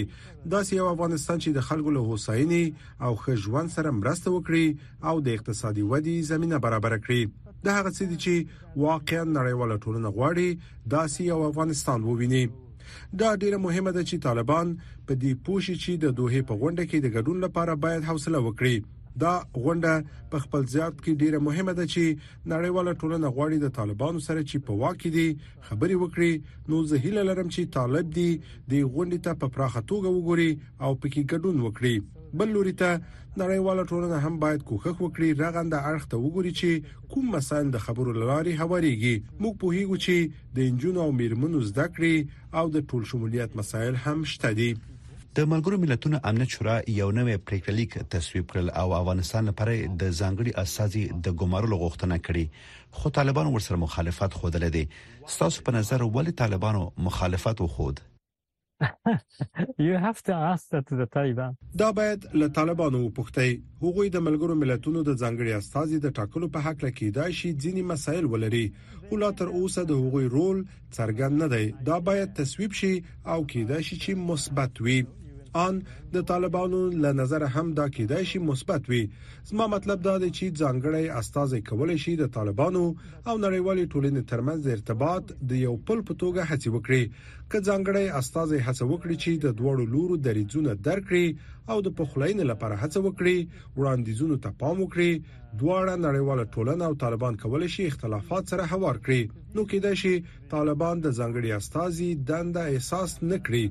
دا 0.56 0.60
سي 0.70 0.74
افغانستان 0.90 1.36
چې 1.44 1.50
د 1.56 1.60
خلکو 1.70 1.94
له 1.96 2.02
هوسایني 2.10 2.60
او 3.08 3.12
خجوان 3.24 3.66
سره 3.76 3.94
مرسته 4.00 4.28
وکړي 4.36 4.66
او 5.08 5.14
د 5.26 5.28
اقتصادي 5.38 5.84
ودی 5.94 6.16
زمينه 6.30 6.56
برابر 6.66 6.92
کړي 7.04 7.22
دا 7.68 7.72
هغه 7.78 7.90
څه 7.96 8.04
دي 8.12 8.16
چې 8.24 8.34
واقعا 8.86 9.24
نړیواله 9.38 9.82
ټولنه 9.84 10.08
غواړي 10.16 10.48
دا 10.96 11.02
سي 11.16 11.30
افغانستان 11.38 12.00
وویني 12.10 12.44
دا 13.24 13.28
ډیره 13.42 13.58
مهمه 13.66 13.90
ده 13.96 14.02
چې 14.08 14.24
طالبان 14.28 14.66
په 15.06 15.12
دې 15.22 15.32
پوښي 15.46 15.74
چې 15.82 15.92
د 16.04 16.06
دوه 16.20 16.40
په 16.48 16.54
غونډه 16.60 16.84
کې 16.90 16.98
د 17.00 17.08
ګډون 17.16 17.38
لپاره 17.48 17.72
باید 17.86 18.06
حوصله 18.12 18.40
وکړي 18.46 18.76
دا 19.22 19.30
غونډه 19.64 19.92
په 20.32 20.38
خپل 20.44 20.60
زیات 20.74 20.94
کې 21.04 21.12
ډیره 21.20 21.38
مهمه 21.46 21.72
ده 21.78 21.84
چې 21.92 22.04
نړیواله 22.52 22.92
ټولنه 23.02 23.28
غواړي 23.36 23.58
د 23.62 23.68
طالبانو 23.78 24.18
سره 24.26 24.40
چې 24.50 24.64
په 24.66 24.72
واکې 24.80 25.08
دي 25.16 25.28
خبري 25.68 25.96
وکړي 26.02 26.32
نو 26.72 26.76
زه 26.90 26.96
هیله 27.06 27.22
لرم 27.30 27.48
چې 27.56 27.72
طالب 27.76 28.06
دي 28.18 28.28
د 28.72 28.72
غونډې 28.94 29.18
ته 29.26 29.32
په 29.40 29.46
پراخه 29.56 29.80
توګه 29.90 30.08
وګوري 30.16 30.50
او 30.84 30.90
پکې 31.00 31.28
ګډون 31.32 31.56
وکړي 31.66 31.96
بل 32.42 32.48
لوري 32.56 32.74
ته 32.82 32.90
نړیواله 33.42 33.82
ټولنه 33.92 34.18
هم 34.26 34.34
باید 34.44 34.66
کوښښ 34.68 34.96
وکړي 35.04 35.38
رغند 35.42 35.72
اړخ 35.78 36.04
ته 36.12 36.16
وګوري 36.24 36.52
چې 36.60 36.70
کوم 37.14 37.26
مسایل 37.36 37.70
د 37.76 37.84
خبرو 37.86 38.10
لاري 38.32 38.54
هواريږي 38.62 39.16
موږ 39.42 39.54
په 39.64 39.76
هیغو 39.78 39.96
چې 40.06 40.16
د 40.56 40.58
انجونو 40.70 41.00
او 41.06 41.10
میرمنو 41.22 41.60
زده 41.70 41.86
کړې 41.94 42.16
او 42.60 42.64
د 42.76 42.86
ټول 42.92 43.08
شمولیت 43.14 43.58
مسایل 43.62 43.94
هم 44.06 44.18
شته 44.34 44.50
دي 44.60 44.70
د 45.36 45.42
ملګرو 45.52 45.76
ملتونو 45.80 46.18
امنیت 46.28 46.50
شورا 46.56 46.74
یو 46.98 47.06
نوې 47.16 47.32
پریکړه 47.48 47.72
لیک 47.78 47.94
تصویب 48.12 48.44
کړل 48.50 48.68
او 48.82 48.92
افغانستان 48.98 49.44
لپاره 49.48 49.72
د 50.02 50.12
ځانګړي 50.18 50.52
اساسي 50.62 51.00
د 51.26 51.34
ګمارلو 51.42 51.78
غوښتنه 51.82 52.16
کړې 52.28 52.44
خو 53.00 53.12
طالبان 53.18 53.50
ورسره 53.56 53.76
مخالفت 53.82 54.36
خوده 54.42 54.62
لدی 54.62 54.82
ستاسو 55.34 55.64
په 55.66 55.74
نظر 55.76 56.04
ولې 56.04 56.34
طالبانو 56.42 56.84
مخالفت 57.08 57.60
وخود 57.64 58.00
you 59.88 59.98
have 60.06 60.18
to 60.30 60.34
ask 60.46 60.70
that 60.76 60.88
to 60.92 60.96
the 61.02 61.06
Taliban 61.18 61.60
دا 61.84 61.90
باید 62.00 62.24
له 62.44 62.48
طالبانو 62.60 63.02
وپوښتئ 63.08 63.60
هغوی 63.84 64.08
د 64.16 64.24
ملګرو 64.30 64.56
ملتونو 64.62 65.02
د 65.10 65.20
ځانګړي 65.20 65.52
استاذي 65.60 66.00
د 66.06 66.16
ټاکلو 66.20 66.50
په 66.56 66.68
حق 66.68 66.84
لکه 66.86 67.12
دا 67.20 67.28
شي 67.42 67.52
ځینی 67.66 67.84
مسایل 67.92 68.30
ولري 68.38 68.64
خو 69.08 69.20
لا 69.26 69.30
تر 69.44 69.52
اوسه 69.60 69.84
د 69.92 70.02
هغوی 70.06 70.32
رول 70.38 70.64
څرګند 70.72 71.46
نه 71.46 71.52
دی 71.56 71.86
دا 71.92 71.98
باید 72.10 72.34
تصویب 72.42 72.72
شي 72.82 72.92
او 72.96 73.40
کېدا 73.44 73.84
شي 73.90 74.02
چې 74.06 74.26
مثبت 74.32 74.82
وي 74.90 74.98
آن 75.56 75.74
د 76.14 76.16
طالبانو 76.30 76.78
له 77.02 77.10
نظر 77.20 77.42
هم 77.54 77.66
دا 77.78 77.84
کېدای 77.96 78.22
شي 78.32 78.38
مثبت 78.48 78.82
وي 78.90 79.00
زما 79.50 79.66
مطلب 79.76 79.98
دا 80.08 80.14
دی 80.24 80.28
چې 80.38 80.56
ځانګړی 80.60 81.06
استاذ 81.20 81.52
کولای 81.68 81.98
شي 82.04 82.12
د 82.18 82.24
طالبانو 82.36 82.82
او 83.28 83.34
نړیوالې 83.46 83.90
ټولنې 83.94 84.22
ترمنځ 84.32 84.60
ارتباط 84.76 85.24
د 85.52 85.62
یو 85.66 85.74
پل 85.90 85.98
په 86.10 86.14
توګه 86.22 86.48
هڅه 86.50 86.68
وکړي 86.74 87.02
ک 87.50 87.52
ځانګړی 87.68 88.06
استاذ 88.22 88.50
هڅه 88.66 88.84
وکړي 88.90 89.16
چې 89.22 89.32
د 89.44 89.46
دوړو 89.62 89.84
لورو 89.94 90.20
دریځونه 90.26 90.70
درکړي 90.88 91.26
او 91.72 91.78
د 91.86 91.88
پخلاینې 91.98 92.44
لپاره 92.52 92.80
هڅه 92.82 93.00
وکړي 93.06 93.38
وړاندیزونو 93.78 94.36
ته 94.44 94.50
پام 94.62 94.76
وکړي 94.80 95.12
دواړه 95.60 95.94
نړیواله 96.06 96.50
ټولنه 96.56 96.82
او 96.90 96.94
طالبان 97.04 97.34
کولای 97.44 97.70
شي 97.78 97.82
اختلافات 97.92 98.52
سره 98.54 98.70
هوار 98.74 98.96
کړي 99.04 99.22
نو 99.56 99.60
کېدای 99.72 99.94
شي 100.02 100.14
طالبان 100.56 100.96
د 101.02 101.08
ځانګړي 101.18 101.50
استاذي 101.62 102.10
دنده 102.32 102.62
احساس 102.74 103.12
نکړي 103.32 103.66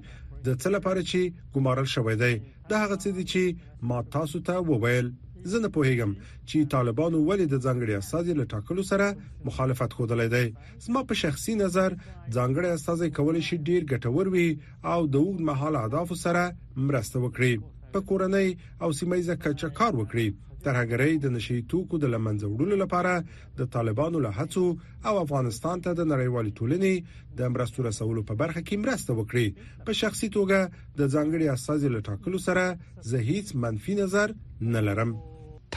د 0.46 0.48
څه 0.62 0.70
لپاره 0.75 1.02
چې 1.10 1.20
ګمارل 1.56 1.88
شوې 1.96 2.16
ده 2.22 2.32
د 2.70 2.72
هغه 2.82 2.96
څه 3.04 3.10
دي 3.18 3.24
چې 3.34 3.44
ما 3.92 4.00
تاسو 4.16 4.38
ته 4.48 4.56
وویل 4.72 5.08
زه 5.52 5.58
نه 5.66 5.70
پوهیږم 5.78 6.12
چې 6.50 6.70
طالبانو 6.75 7.18
ولې 7.30 7.46
د 7.50 7.56
ځنګړي 7.66 7.94
اساسي 8.02 8.34
لټاکلو 8.40 8.84
سره 8.92 9.08
مخالفت 9.50 9.92
خوده 9.98 10.16
دی 10.36 10.46
زما 10.86 11.02
په 11.10 11.16
شخصي 11.24 11.54
نظر 11.64 11.90
ځنګړي 12.38 12.70
اساسي 12.78 13.10
کول 13.18 13.38
شي 13.48 13.56
ډیر 13.68 13.82
ګټور 13.92 14.25
وي 14.34 14.48
او 14.94 15.00
د 15.14 15.16
وګړو 15.25 15.46
مهاله 15.50 15.78
اهداف 15.86 16.10
سره 16.25 16.44
مرسته 16.88 17.18
وکړي 17.25 17.54
په 17.94 18.00
کورنۍ 18.10 18.48
او 18.84 18.90
سیمایي 19.00 19.36
کچا 19.44 19.70
کار 19.80 19.92
وکړي 20.02 20.28
ترهګرۍ 20.67 21.13
د 21.24 21.31
نشي 21.36 21.57
توکو 21.74 21.98
د 22.03 22.10
لمنځه 22.13 22.50
وړلو 22.53 22.77
لپاره 22.84 23.55
د 23.60 23.67
طالبانو 23.75 24.22
له 24.25 24.31
هڅو 24.39 24.63
او 25.10 25.13
افغانستان 25.25 25.84
ته 25.86 25.98
د 26.00 26.10
نړیوال 26.13 26.50
ټولنې 26.60 26.93
د 27.39 27.53
مرستو 27.55 27.86
رسولو 27.89 28.24
په 28.29 28.39
برخه 28.41 28.62
کې 28.67 28.81
مرسته 28.86 29.17
وکړي 29.19 29.45
په 29.89 29.98
شخصي 30.01 30.29
توګه 30.38 30.60
د 31.00 31.01
ځانګړي 31.15 31.51
اساسي 31.55 31.91
لټاکلو 31.98 32.41
سره 32.48 32.65
زه 33.13 33.22
هیڅ 33.31 33.55
منفي 33.65 33.98
نظر 34.03 34.36
نه 34.75 34.84
لرم 34.89 35.15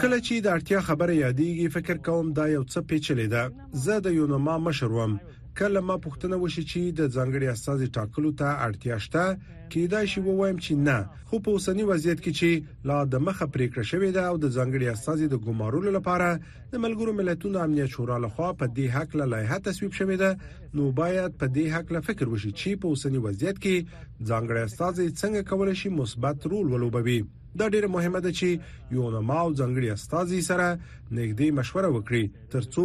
کله 0.00 0.18
چې 0.26 0.34
د 0.38 0.46
اړتیا 0.56 0.80
خبره 0.88 1.14
یادېږي 1.16 1.64
فکر 1.76 1.96
کوم 2.08 2.26
دا 2.38 2.44
یو 2.50 2.60
څه 2.72 2.80
پیچلې 2.90 3.26
ده 3.34 3.42
زه 3.84 3.94
د 4.06 4.12
یونما 4.18 4.54
مشر 4.66 4.90
وم 4.94 5.12
کله 5.58 5.80
ما 5.88 5.96
پوښتنه 6.04 6.36
وشي 6.42 6.64
چې 6.72 6.80
د 6.98 7.00
ځنګړي 7.16 7.46
استاد 7.54 7.80
ټاکلو 7.96 8.30
ته 8.40 8.48
اړتیا 8.66 8.98
شته 9.06 9.24
کیدا 9.72 10.00
شي 10.12 10.20
ووایم 10.26 10.58
چې 10.66 10.72
نه 10.88 10.96
خو 11.28 11.40
په 11.44 11.50
اوسنی 11.56 11.84
وضعیت 11.90 12.18
کې 12.24 12.32
چې 12.40 12.50
لا 12.90 12.98
د 13.14 13.24
مخه 13.28 13.46
پریکړه 13.54 13.84
شوې 13.90 14.10
ده 14.16 14.22
او 14.30 14.36
د 14.44 14.46
ځنګړي 14.56 14.86
استاد 14.94 15.18
د 15.32 15.36
ګمارولو 15.46 15.90
لپاره 15.98 16.28
د 16.72 16.74
ملګرو 16.84 17.16
ملتونو 17.20 17.56
امنیت 17.66 17.90
شورا 17.96 18.18
لخوا 18.26 18.50
په 18.60 18.66
دې 18.76 18.86
حق 18.96 19.10
له 19.20 19.24
لایحه 19.32 19.58
تصویب 19.68 19.92
شوې 19.98 20.16
ده 20.22 20.30
نو 20.76 20.84
باید 21.02 21.30
په 21.40 21.46
دې 21.56 21.66
حق 21.76 21.92
له 21.96 22.00
فکر 22.10 22.26
وشي 22.34 22.52
چې 22.60 22.70
په 22.82 22.86
اوسنی 22.94 23.24
وضعیت 23.26 23.56
کې 23.64 23.76
ځنګړي 24.30 24.62
استاد 24.68 24.94
څنګه 25.20 25.46
کولای 25.52 25.76
شي 25.82 25.88
مثبت 26.00 26.46
رول 26.52 26.66
ولوبوي 26.72 27.20
دا 27.58 27.66
ډیره 27.74 27.88
مهمه 27.96 28.20
ده 28.24 28.30
چې 28.38 28.48
یو 28.94 29.00
علما 29.08 29.38
او 29.44 29.50
ځنګړي 29.60 29.88
استاذي 29.90 30.40
سره 30.50 30.66
نږدې 31.18 31.48
مشوره 31.58 31.88
وکړي 31.92 32.24
ترڅو 32.54 32.84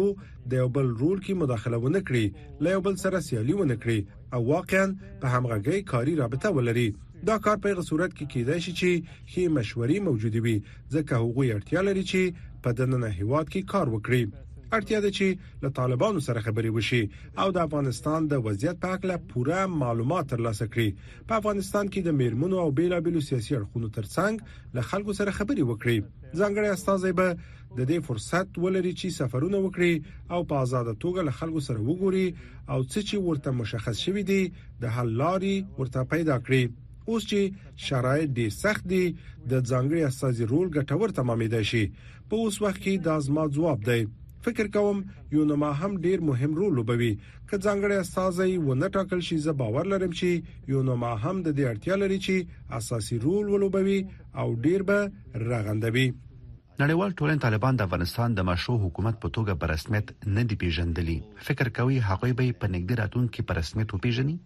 د 0.50 0.52
یو 0.60 0.68
بل 0.76 0.86
رول 1.00 1.18
کې 1.24 1.34
مداخله 1.42 1.76
ونه 1.80 2.00
کړي 2.08 2.24
له 2.62 2.68
یو 2.74 2.80
بل 2.86 2.94
سره 3.04 3.24
سیالي 3.26 3.54
ونه 3.56 3.76
کړي 3.82 4.00
او 4.34 4.40
واقعا 4.54 4.84
په 5.20 5.26
همغږي 5.34 5.78
کاری 5.92 6.14
رابطه 6.22 6.48
ولري 6.56 6.88
دا 7.28 7.36
کار 7.44 7.56
په 7.62 7.74
غو 7.76 7.82
صورت 7.90 8.10
کې 8.16 8.26
کېدای 8.32 8.58
شي 8.64 8.72
چې 8.80 8.90
هي 9.32 9.44
مشورې 9.58 9.96
موجوده 10.08 10.40
وي 10.44 10.56
ځکه 10.94 11.12
هغوی 11.22 11.48
اړتیا 11.56 11.80
لري 11.88 12.04
چې 12.10 12.22
په 12.64 12.70
دننه 12.78 13.08
هیواد 13.20 13.46
کې 13.52 13.60
کار 13.72 13.86
وکړي 13.94 14.22
اړتیا 14.76 14.98
ده 15.04 15.10
چې 15.16 15.64
له 15.64 15.70
طالبانو 15.78 16.20
سره 16.26 16.40
خبري 16.46 16.70
وشي 16.76 16.98
او 17.42 17.48
د 17.56 17.58
افغانستان 17.68 18.24
د 18.32 18.44
وضعیت 18.46 18.78
په 18.84 18.90
اړه 18.94 19.24
پوره 19.32 19.60
معلومات 19.82 20.30
ترلاسه 20.32 20.66
کړي 20.72 21.26
په 21.28 21.36
افغانستان 21.42 21.90
کې 21.92 22.00
د 22.06 22.16
میرمنو 22.20 22.62
او 22.64 22.70
بیلابیلو 22.80 23.22
سیاسي 23.26 23.54
اړخونو 23.58 23.90
ترڅنګ 23.98 24.78
له 24.78 24.86
خلکو 24.90 25.16
سره 25.18 25.34
خبري 25.40 25.66
وکړي 25.66 25.98
ځانګړي 26.40 26.68
استاد 26.72 27.06
به 27.20 27.28
د 27.34 27.86
دې 27.90 27.98
فرصت 28.08 28.58
ولري 28.64 28.92
چې 29.00 29.16
سفرونه 29.20 29.58
وکړي 29.66 29.94
او 30.34 30.40
په 30.54 30.64
آزاد 30.66 30.90
توګه 31.04 31.26
له 31.28 31.36
خلکو 31.40 31.64
سره 31.68 31.86
وګوري 31.90 32.26
او 32.72 32.78
څه 32.90 32.98
چې 33.08 33.16
ورته 33.28 33.56
مشخص 33.60 34.02
شوی 34.06 34.24
دی 34.32 34.40
د 34.86 34.96
حل 34.96 35.14
لاري 35.22 35.54
ورته 35.78 36.10
پیدا 36.16 36.40
کړي 36.48 36.64
اوس 37.08 37.22
چې 37.30 37.40
شرایط 37.86 38.28
ډېر 38.38 38.50
سخت 38.64 38.84
دي 38.94 39.04
د 39.20 39.52
ځانګړي 39.70 40.00
اساسي 40.10 40.44
رول 40.54 40.68
ګټور 40.76 41.16
تمامېدای 41.20 41.64
شي 41.70 41.84
په 42.28 42.36
اوس 42.48 42.62
وخت 42.66 42.80
کې 42.84 43.02
دا 43.08 43.16
زما 43.30 43.44
ځواب 43.58 43.80
دی 43.92 44.02
فکر 44.44 44.66
کوم 44.74 44.98
یو 45.32 45.44
نما 45.50 45.68
هم 45.82 45.92
ډیر 46.06 46.18
مهم 46.30 46.52
رول 46.62 46.72
لوبوي 46.78 47.10
که 47.48 47.56
ځانګړی 47.64 47.96
استاذي 48.02 48.54
و 48.66 48.70
نه 48.80 48.88
ټاکل 48.96 49.20
شي 49.28 49.36
زه 49.44 49.52
باور 49.60 49.84
لرم 49.92 50.12
چې 50.20 50.28
یو 50.72 50.80
نما 50.88 51.12
هم 51.24 51.36
د 51.46 51.54
دې 51.56 51.64
اړتیا 51.70 51.94
لري 52.02 52.18
چې 52.26 52.34
اساسي 52.80 53.16
رول 53.24 53.46
ولوبوي 53.52 53.98
او 54.44 54.46
ډیر 54.66 54.80
به 54.88 54.98
راغندوي 55.52 56.04
نړیوال 56.82 57.10
ټولن 57.22 57.38
طالبان 57.46 57.74
د 57.80 57.88
افغانستان 57.88 58.28
د 58.40 58.46
مشروع 58.50 58.78
حکومت 58.84 59.14
په 59.24 59.28
توګه 59.38 59.52
په 59.62 59.66
رسمیت 59.74 60.06
نه 60.36 60.42
دی 60.52 60.56
پیژندلی 60.64 61.18
فکر 61.48 61.66
کوي 61.80 61.98
هغه 62.10 62.28
به 62.42 62.46
په 62.60 62.66
نګدراتون 62.74 63.24
کې 63.32 63.46
په 63.48 63.52
رسمیت 63.60 63.88
وپیژني 63.92 64.36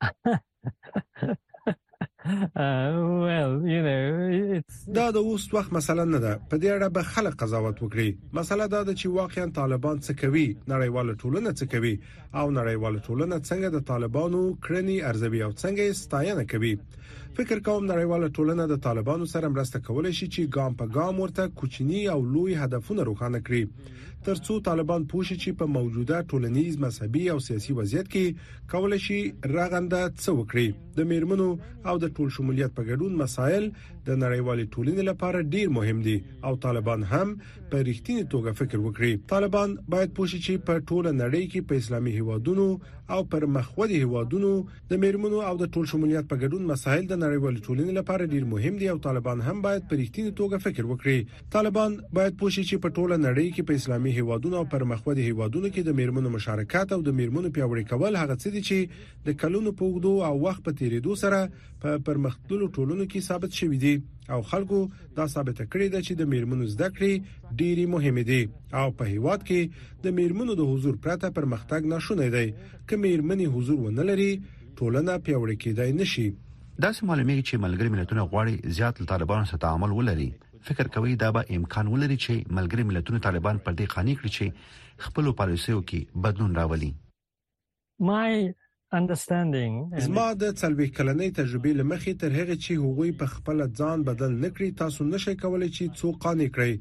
Uh, 2.20 3.48
دا 4.94 5.06
د 5.16 5.16
اوس 5.16 5.44
وخت 5.54 5.72
مثلا 5.78 6.04
نه 6.14 6.18
ده 6.24 6.32
په 6.50 6.56
دې 6.62 6.68
اړه 6.76 6.88
به 6.96 7.02
خلک 7.12 7.34
قضاوت 7.42 7.76
وکړي 7.80 8.34
مسله 8.38 8.66
دا 8.74 8.80
ده 8.88 8.92
چې 9.00 9.06
واقعا 9.20 9.46
طالبان 9.60 9.96
څه 10.06 10.12
کوي 10.22 10.46
نړیواله 10.72 11.12
ټولنه 11.22 11.50
څه 11.58 11.64
کوي 11.74 11.94
او 12.38 12.46
نړیواله 12.58 12.98
ټولنه 13.08 13.36
څنګه 13.48 13.68
د 13.72 13.78
طالبانو 13.92 14.42
کړنی 14.66 14.98
ارزوي 15.12 15.40
او 15.48 15.52
څنګه 15.62 15.84
ستاینه 16.02 16.44
کوي 16.54 16.74
فکر 17.38 17.58
کوم 17.70 17.82
نړیواله 17.92 18.34
ټولنه 18.40 18.64
د 18.74 18.82
طالبانو 18.88 19.24
سره 19.36 19.52
مرسته 19.56 19.78
کولای 19.90 20.12
شي 20.20 20.26
چې 20.34 20.52
ګام 20.58 20.72
په 20.80 20.86
ګام 20.98 21.14
ورته 21.24 21.54
کوچنی 21.62 22.02
او 22.16 22.20
لوی 22.34 22.60
هدفونه 22.64 23.02
روښانه 23.10 23.40
کړي 23.48 23.94
ترڅو 24.26 24.54
طالبان 24.68 25.02
پوه 25.10 25.24
شي 25.28 25.34
چې 25.42 25.50
په 25.58 25.66
موجوده 25.76 26.16
ټولنیز 26.30 26.72
مذهبي 26.84 27.20
او 27.34 27.38
سیاسي 27.48 27.72
وضعیت 27.80 28.08
کې 28.14 28.26
کولای 28.72 29.00
شي 29.06 29.18
راغنده 29.56 30.00
څه 30.22 30.30
وکړي 30.38 30.68
د 30.98 31.08
میرمنو 31.12 31.46
او 31.90 31.94
د 32.02 32.07
د 32.08 32.14
ټول 32.16 32.28
شمولیت 32.36 32.70
په 32.76 32.82
ګډون 32.90 33.12
مسایل 33.22 33.64
د 34.06 34.08
نړیوال 34.24 34.58
ټولنې 34.74 35.04
لپاره 35.10 35.48
ډیر 35.54 35.66
مهم 35.78 35.98
دي 36.06 36.16
او 36.46 36.52
طالبان 36.64 37.00
هم 37.12 37.28
په 37.70 37.76
رښتینی 37.88 38.22
توګه 38.32 38.50
فکر 38.60 38.76
وکړي 38.82 39.12
طالبان 39.32 39.68
باید 39.92 40.10
پوه 40.16 40.26
شي 40.30 40.38
چې 40.46 40.54
په 40.66 40.74
ټوله 40.88 41.10
نړۍ 41.22 41.44
کې 41.52 41.60
په 41.68 41.74
اسلامي 41.82 42.12
هیوادونو 42.18 42.66
او 43.14 43.22
پرمختللي 43.34 43.98
هیوادونو 44.04 44.50
د 44.90 44.98
میرمنو 45.02 45.38
او 45.50 45.54
د 45.60 45.68
ټول 45.74 45.86
شمولیت 45.92 46.26
په 46.32 46.40
ګډون 46.42 46.64
مسایل 46.72 47.06
د 47.12 47.20
نړیوال 47.22 47.60
ټولنې 47.66 47.94
لپاره 47.98 48.26
ډیر 48.34 48.44
مهم 48.52 48.76
دي 48.82 48.88
او 48.94 48.98
طالبان 49.06 49.40
هم 49.46 49.62
باید 49.66 49.86
په 49.92 50.00
رښتینی 50.00 50.32
توګه 50.40 50.64
فکر 50.64 50.88
وکړي 50.90 51.46
طالبان 51.54 51.96
باید 52.18 52.36
پوه 52.42 52.54
شي 52.56 52.64
چې 52.70 52.82
په 52.86 52.94
ټوله 52.98 53.18
نړۍ 53.26 53.46
کې 53.54 53.68
په 53.70 53.80
اسلامي 53.82 54.12
هیوادونو 54.18 54.60
او 54.60 54.66
پرمختللي 54.76 55.26
هیوادونو 55.30 55.72
کې 55.74 55.88
د 55.88 55.98
میرمنو 56.02 56.34
مشارکت 56.36 56.94
او 56.98 57.00
د 57.08 57.16
میرمنو 57.22 57.54
پیوړی 57.56 57.88
کول 57.94 58.20
هغه 58.22 58.36
څه 58.42 58.58
دي 58.58 58.62
چې 58.68 59.16
د 59.30 59.40
کلونو 59.44 59.74
په 59.80 59.90
وګړو 59.90 60.28
او 60.28 60.44
وخت 60.46 60.62
په 60.68 60.78
تیریدو 60.82 61.18
سره 61.24 61.42
په 61.86 62.04
پرمختللو 62.10 62.72
ټولنو 62.78 63.02
کې 63.02 63.26
ثابت 63.30 63.62
شوی 63.62 63.80
دی 63.86 63.96
او 64.30 64.40
خلکو 64.50 64.78
دا 65.18 65.24
ثابت 65.34 65.58
کړی 65.72 65.86
دی 65.92 66.00
چې 66.06 66.12
د 66.20 66.30
میرمنو 66.32 66.64
زده 66.74 66.88
کړې 66.96 67.12
ډېری 67.60 67.84
مهمه 67.94 68.22
دي 68.30 68.42
او 68.80 68.86
په 68.98 69.04
هیواد 69.12 69.40
کې 69.48 69.60
د 70.04 70.16
میرمنو 70.18 70.52
د 70.60 70.68
حضور 70.72 70.94
پرته 71.04 71.26
پرمختګ 71.38 71.80
ناشونې 71.92 72.28
دی 72.36 72.46
که 72.88 72.94
میرمنې 73.04 73.46
حضور 73.54 73.78
ونه 73.82 74.02
لري 74.10 74.30
ټولنه 74.78 75.12
پیوړې 75.24 75.56
کېدای 75.64 75.90
نشي 76.00 76.26
دا 76.84 76.90
معلومیږي 77.08 77.44
چې 77.48 77.62
ملګری 77.66 77.90
ملتونه 77.94 78.22
غواړي 78.32 78.54
زیات 78.76 79.02
طالبانو 79.12 79.48
سره 79.50 79.62
تعامل 79.64 79.90
ولري 79.98 80.28
فکر 80.68 80.86
کوي 80.94 81.12
دا 81.22 81.28
به 81.36 81.42
امکان 81.58 81.86
ولري 81.94 82.18
چې 82.24 82.32
ملګری 82.58 82.82
ملتونه 82.90 83.24
طالبان 83.26 83.56
پر 83.64 83.72
دې 83.80 83.86
خاني 83.94 84.14
کړی 84.18 84.30
چې 84.36 85.04
خپل 85.04 85.32
پالیسیو 85.40 85.82
کې 85.90 86.22
بدلون 86.24 86.54
راولي 86.62 86.92
my 88.08 88.32
زما 90.06 90.26
د 90.42 90.44
40 90.60 90.96
کلنې 90.96 91.28
تجربې 91.38 91.72
لمخې 91.80 92.12
تر 92.22 92.30
هغه 92.38 92.54
چې 92.64 92.72
هغوی 92.82 93.10
په 93.20 93.26
خپل 93.34 93.56
ځان 93.80 93.98
بدل 94.10 94.30
نکړي 94.44 94.68
تاسو 94.82 95.00
نشئ 95.12 95.34
کولای 95.42 95.70
چې 95.76 95.94
څوک 96.00 96.14
قانع 96.24 96.48
کړئ 96.54 96.74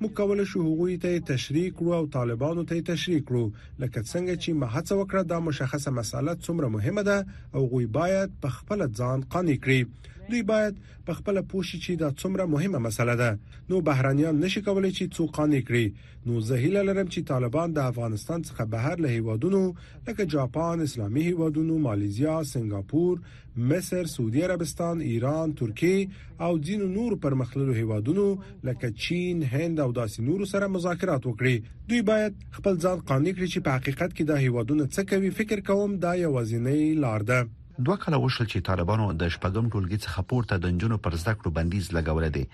موږ 0.00 0.12
کولای 0.18 0.46
شو 0.52 0.58
هغوی 0.68 0.94
ته 1.02 1.10
تشریح 1.30 1.68
کړو 1.76 1.92
او 1.98 2.04
طالبانو 2.16 2.62
ته 2.68 2.82
تشریح 2.90 3.20
کړو 3.28 3.44
لکه 3.82 3.98
څنګه 4.10 4.34
چې 4.42 4.50
ما 4.62 4.66
هڅه 4.74 4.94
وکړه 5.00 5.22
دا 5.32 5.38
مشخصه 5.48 5.90
مسله 5.98 6.32
څومره 6.46 6.66
مهمه 6.76 7.02
ده 7.08 7.18
او 7.54 7.60
غوی 7.72 7.86
باید 7.98 8.28
په 8.42 8.48
خپل 8.56 8.78
ځان 9.00 9.18
قانع 9.36 9.56
کړي 9.64 9.82
دوی 10.30 10.42
باید 10.52 10.74
په 11.06 11.12
خپل 11.20 11.34
پوښتنه 11.50 11.82
چې 11.84 11.92
دا 12.02 12.08
څومره 12.22 12.44
مهمه 12.54 12.78
مسله 12.86 13.14
ده 13.22 13.30
نو 13.70 13.80
بهرانيان 13.88 14.34
نشي 14.44 14.60
کولای 14.68 14.92
چې 14.98 15.12
څو 15.14 15.22
قانع 15.38 15.60
کړي 15.68 15.86
نو 16.26 16.32
زه 16.48 16.54
هیله 16.64 16.80
لرم 16.90 17.08
چې 17.14 17.28
طالبان 17.32 17.68
د 17.74 17.80
افغانستان 17.92 18.40
څخه 18.48 18.62
بهر 18.74 18.96
له 19.04 19.08
هیوادونو 19.16 19.62
لکه 20.06 20.26
جاپان، 20.34 20.76
اسلامي 20.80 21.22
هیوادونو، 21.30 21.74
ماليزیا، 21.86 22.34
سنگاپور، 22.52 23.14
مصر، 23.56 24.04
سعودي 24.04 24.42
عربستان، 24.42 25.00
ایران، 25.00 25.54
ترکیه 25.54 26.08
او 26.40 26.58
ځینو 26.58 26.86
نور 26.88 27.16
پرمختللو 27.22 27.72
هیوادونو 27.72 28.36
لکه 28.64 28.90
چین، 28.90 29.42
هند 29.42 29.80
او 29.80 29.92
داسې 29.92 30.18
نورو 30.20 30.44
سره 30.52 30.66
مذاکرات 30.66 31.22
وکړي. 31.26 31.56
دوی 31.88 32.02
باید 32.02 32.32
خپل 32.56 32.74
ځان 32.84 32.98
قانع 33.08 33.32
کړي 33.36 33.48
چې 33.52 33.58
په 33.64 33.70
حقیقت 33.76 34.10
کې 34.16 34.24
دا 34.24 34.36
هیوادونه 34.38 34.86
څه 34.94 35.00
کوي 35.10 35.30
فکر 35.30 35.60
کوم 35.68 35.90
دا 36.06 36.12
یوازینی 36.26 36.94
لار 37.06 37.20
ده. 37.30 37.38
دوه 37.84 37.96
کله 38.04 38.16
وشل 38.24 38.46
چې 38.52 38.58
طالبانو 38.70 39.12
د 39.12 39.22
شپږم 39.34 39.64
ټولګي 39.72 39.98
څخه 40.06 40.20
پورته 40.30 40.54
د 40.58 40.74
نجونو 40.76 40.98
پر 41.06 41.14
زده 41.22 41.34
کړو 41.40 41.50
بندیز 41.58 41.86
لګولې 41.98 42.30
دي. 42.36 42.44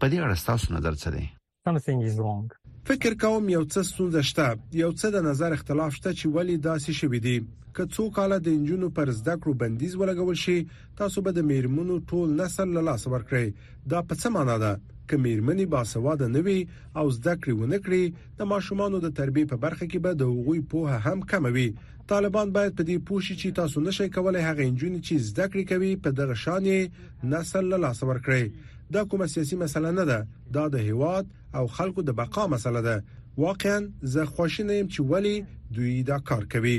په 0.00 0.06
دې 0.10 0.18
اړه 0.24 0.46
تاسو 0.46 0.74
نظر 0.78 0.94
څه 1.02 1.08
دی؟ 1.14 1.24
Something 1.68 2.00
is 2.08 2.14
wrong. 2.24 2.44
فکر 2.86 3.14
کوم 3.20 3.48
یو 3.50 3.62
څه 3.64 3.82
ستونزه 3.86 4.22
شته 4.28 4.46
یو 4.80 4.90
څه 4.98 5.08
د 5.14 5.22
نظر 5.28 5.52
اختلاف 5.54 5.94
شته 5.94 6.10
چې 6.18 6.26
ولی 6.34 6.54
داسې 6.66 6.98
شوې 7.00 7.20
دي 7.22 7.32
که 7.78 7.86
څو 7.94 8.04
کاله 8.18 8.36
د 8.48 8.52
انجونو 8.58 8.90
پر 8.98 9.10
زده 9.20 9.34
کړو 9.40 9.54
بندیز 9.62 9.96
ولګول 10.02 10.36
شي 10.42 10.54
تاسو 11.00 11.24
به 11.28 11.32
د 11.38 11.48
میرمنو 11.48 11.96
ټول 12.12 12.36
نسل 12.42 12.76
له 12.76 12.84
لاس 12.90 13.06
ورکړي 13.08 13.74
دا 13.94 14.02
په 14.12 14.18
څه 14.20 14.32
معنی 14.36 14.56
ده 14.64 14.70
که 15.08 15.18
میرمنې 15.24 15.66
باسواده 15.74 16.28
نه 16.36 16.44
وي 16.48 16.60
او 17.00 17.06
زده 17.16 17.34
کړې 17.40 17.54
ونه 17.62 17.82
کړي 17.88 18.38
د 18.42 18.50
ماشومانو 18.52 19.02
د 19.06 19.14
تربیه 19.20 19.50
په 19.54 19.60
برخه 19.66 19.84
کې 19.86 20.04
به 20.04 20.20
د 20.20 20.30
حقوقي 20.30 20.62
پوهه 20.74 20.96
هم 21.10 21.26
کم 21.34 21.50
وي 21.58 21.66
طالبان 22.14 22.54
باید 22.58 22.76
په 22.78 22.88
دې 22.88 22.96
پوښي 23.08 23.34
چې 23.42 23.58
تاسو 23.60 23.80
نشئ 23.88 24.08
کولای 24.18 24.46
هغه 24.50 24.62
انجونې 24.68 25.00
چې 25.06 25.24
زده 25.28 25.48
کړې 25.52 25.64
کوي 25.70 25.92
په 26.04 26.16
دغه 26.22 26.34
شانې 26.46 27.34
نسل 27.34 27.64
له 27.74 27.84
لاس 27.86 28.06
ورکړي 28.12 28.74
دا 28.92 29.04
کومه 29.04 29.26
سیاسي 29.26 29.56
مسله 29.56 29.90
نه 29.90 30.04
ده 30.04 30.26
دا 30.52 30.68
د 30.68 30.74
هیواد 30.76 31.26
او 31.54 31.66
خلکو 31.66 32.00
د 32.02 32.10
بقا 32.18 32.46
مسله 32.46 32.80
ده 32.82 33.04
واقعا 33.42 33.80
زه 34.12 34.22
خوشاله 34.34 34.74
یم 34.80 34.86
چې 34.94 35.00
ولی 35.12 35.34
دوی 35.74 36.02
دا 36.10 36.18
کار 36.28 36.42
کوي 36.52 36.78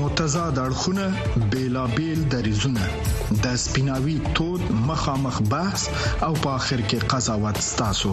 متضاد 0.00 0.56
اړخونه 0.66 1.06
بیلابل 1.52 2.18
دریزونه 2.32 2.84
د 3.44 3.56
سپیناوي 3.64 4.16
تود 4.34 4.62
مخامخ 4.88 5.36
بحث 5.52 5.82
او 6.26 6.32
په 6.42 6.48
اخر 6.58 6.80
کې 6.88 6.98
قضاوت 7.12 7.56
ستاسو 7.70 8.12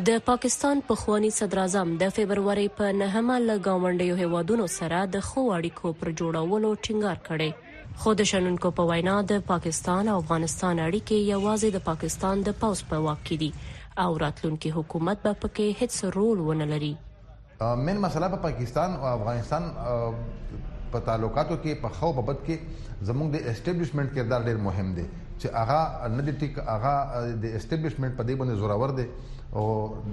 د 0.10 0.12
پاکستان 0.30 0.82
په 0.90 0.94
خوانی 1.04 1.32
صدر 1.38 1.60
اعظم 1.62 1.94
د 2.02 2.10
فبرवरी 2.18 2.66
په 2.82 2.90
9مه 3.02 3.38
لګاونډیو 3.52 4.18
هیوادونو 4.22 4.66
سره 4.80 5.00
د 5.16 5.24
خو 5.30 5.42
اړیکو 5.58 5.94
پر 6.02 6.12
جوړولو 6.20 6.70
ټینګار 6.86 7.18
کړي 7.30 7.50
خو 8.04 8.14
د 8.20 8.28
شننکو 8.34 8.72
په 8.82 8.90
وینا 8.92 9.16
د 9.34 9.42
پاکستان 9.52 10.04
او 10.14 10.18
افغانستان 10.24 10.76
اړیکې 10.88 11.18
یوازې 11.34 11.70
د 11.78 11.86
پاکستان 11.90 12.46
د 12.50 12.58
پاوس 12.64 12.84
په 12.94 13.02
واک 13.08 13.20
کې 13.32 13.44
دي 13.44 13.50
او 14.06 14.12
راتلونکي 14.26 14.76
حکومت 14.80 15.26
به 15.28 15.34
پکې 15.46 15.82
هیڅ 15.82 16.16
رول 16.20 16.46
ونه 16.52 16.70
لري 16.76 16.94
من 17.90 17.98
مسله 18.08 18.28
په 18.36 18.40
پاکستان 18.50 18.90
او 19.02 19.08
افغانستان 19.18 19.64
په 20.92 21.00
تعلقاتو 21.06 21.56
کې 21.64 21.76
په 21.82 21.90
خو 22.00 22.12
په 22.20 22.22
بد 22.28 22.44
کې 22.46 22.58
زموږ 23.10 23.28
د 23.36 23.48
اسټابلیشمنت 23.52 24.14
کردار 24.20 24.42
ډیر 24.50 24.58
مهم 24.68 24.94
دی 25.00 25.04
چې 25.42 25.48
هغه 25.62 26.08
نه 26.18 26.22
دي 26.28 26.32
ټیک 26.44 26.54
هغه 26.74 26.94
د 27.44 27.46
اسټابلیشمنت 27.60 28.14
په 28.20 28.24
دې 28.28 28.36
باندې 28.40 28.56
زورور 28.62 28.94
دی 29.00 29.06
او 29.60 29.64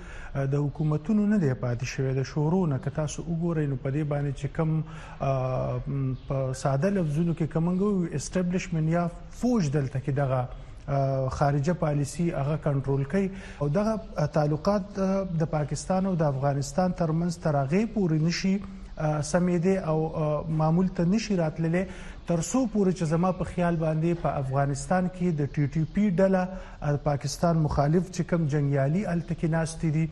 د 0.53 0.61
حکومتونو 0.61 1.25
نه 1.33 1.37
دی 1.43 1.49
پاتې 1.63 1.85
شوی 1.91 2.13
د 2.19 2.23
شورونه 2.29 2.79
که 2.85 2.89
تاسو 2.95 3.23
وګورئ 3.25 3.65
نو 3.73 3.77
په 3.83 3.89
دې 3.95 4.05
باندې 4.13 4.31
چې 4.39 4.47
کم 4.55 6.25
په 6.31 6.55
ساده 6.63 6.89
لفظونو 6.95 7.35
کې 7.35 7.53
کومنګو 7.57 8.17
استابلیشمنت 8.19 8.91
یا 8.93 9.03
فوج 9.41 9.69
دلته 9.77 10.01
کې 10.07 10.17
دغه 10.21 11.29
خارجه 11.39 11.77
پالیسی 11.85 12.25
هغه 12.39 12.57
کنټرول 12.63 13.05
کوي 13.11 13.29
او 13.65 13.69
دغه 13.79 14.25
تعلقات 14.39 14.99
د 15.43 15.51
پاکستان 15.55 16.13
او 16.13 16.15
د 16.23 16.31
افغانستان 16.33 16.99
ترمنځ 17.03 17.49
ترغه 17.49 17.91
پوری 17.99 18.21
نشي 18.29 18.55
سمیدې 18.63 19.85
او 19.93 20.49
معمول 20.63 20.89
ته 20.97 21.11
نشي 21.13 21.37
راتللې 21.43 22.09
ترسو 22.29 22.59
پورې 22.73 22.93
چې 22.97 23.07
زما 23.11 23.29
په 23.37 23.47
خیال 23.51 23.77
باندې 23.83 24.17
په 24.25 24.33
افغانستان 24.43 25.07
کې 25.13 25.31
د 25.41 25.49
ټي 25.57 25.67
ټي 25.75 25.83
پی 25.93 26.03
ډله 26.19 26.97
پاکستان 27.09 27.61
مخالف 27.67 28.07
چې 28.15 28.29
کم 28.31 28.45
جنگیالي 28.55 29.03
التکیناستي 29.13 29.91
دي 29.97 30.03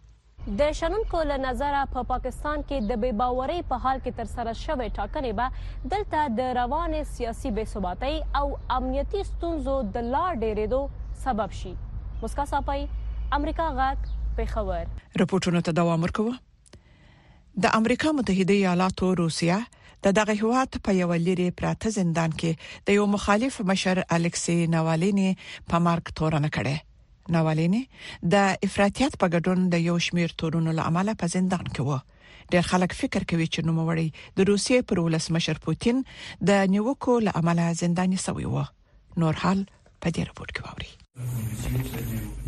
د 0.59 0.67
شنونکو 0.77 1.19
له 1.29 1.37
نظره 1.41 1.81
په 1.89 1.93
پا 1.95 2.03
پاکستان 2.11 2.63
کې 2.69 2.87
د 2.91 3.01
بې 3.01 3.09
باورۍ 3.17 3.65
په 3.71 3.83
حال 3.87 3.99
کې 4.05 4.13
تر 4.21 4.29
سره 4.35 4.55
شوې 4.61 4.93
ټاکنې 4.99 5.33
به 5.41 5.93
دلته 5.95 6.23
د 6.39 6.47
روانې 6.59 7.03
سیاسي 7.17 7.51
بې 7.57 7.65
ثباتۍ 7.73 8.17
او 8.41 8.45
امنیتي 8.77 9.25
ستونزو 9.33 9.75
د 9.99 10.07
لا 10.15 10.23
ډېرېدو 10.45 10.81
سبب 11.27 11.59
شي 11.61 11.73
مسکا 12.23 12.47
صاحب 12.55 12.73
امریکا 13.41 13.69
غاک 13.81 14.09
پیښور 14.41 15.21
رپورټونه 15.25 15.65
ته 15.69 15.77
دوام 15.83 16.09
ورکوه 16.09 16.43
د 17.67 17.79
امریکا 17.83 18.17
متحده 18.23 18.57
ایالاتو 18.59 19.13
روسیا 19.25 19.61
د 20.09 20.19
دغه 20.23 20.41
هوات 20.45 20.81
په 20.91 20.99
یو 21.03 21.13
لری 21.29 21.51
پراته 21.63 21.95
زندان 22.01 22.39
کې 22.41 22.83
د 22.91 23.01
یو 23.01 23.07
مخالف 23.21 23.61
مشر 23.77 24.03
الکسی 24.21 24.59
ناوالینی 24.77 25.31
په 25.41 25.87
مارک 25.89 26.15
تورن 26.21 26.49
کړي 26.53 26.79
ناولینې 27.35 27.83
د 28.35 28.47
افراطیت 28.69 29.17
په 29.23 29.31
ګډون 29.35 29.65
د 29.73 29.83
یو 29.89 29.97
شمیر 30.07 30.35
تورونو 30.43 30.75
لامل 30.79 31.11
په 31.23 31.33
زندان 31.37 31.67
کې 31.75 31.87
و 31.89 31.99
ډېر 32.53 32.65
خلک 32.71 32.95
فکر 33.01 33.27
کوي 33.33 33.47
چې 33.55 33.67
نو 33.71 33.75
موري 33.79 34.07
د 34.39 34.49
روسیې 34.51 34.87
پر 34.93 35.03
ولسمشر 35.07 35.61
پوتین 35.67 36.03
د 36.53 36.63
نیوکو 36.77 37.19
لامل 37.29 37.61
زنداني 37.83 38.19
سوی 38.27 38.47
و 38.53 38.65
نور 39.25 39.35
حال 39.45 39.65
په 40.03 40.15
دې 40.15 40.23
رپورت 40.33 40.53
کې 40.57 40.65
ووري 40.69 40.91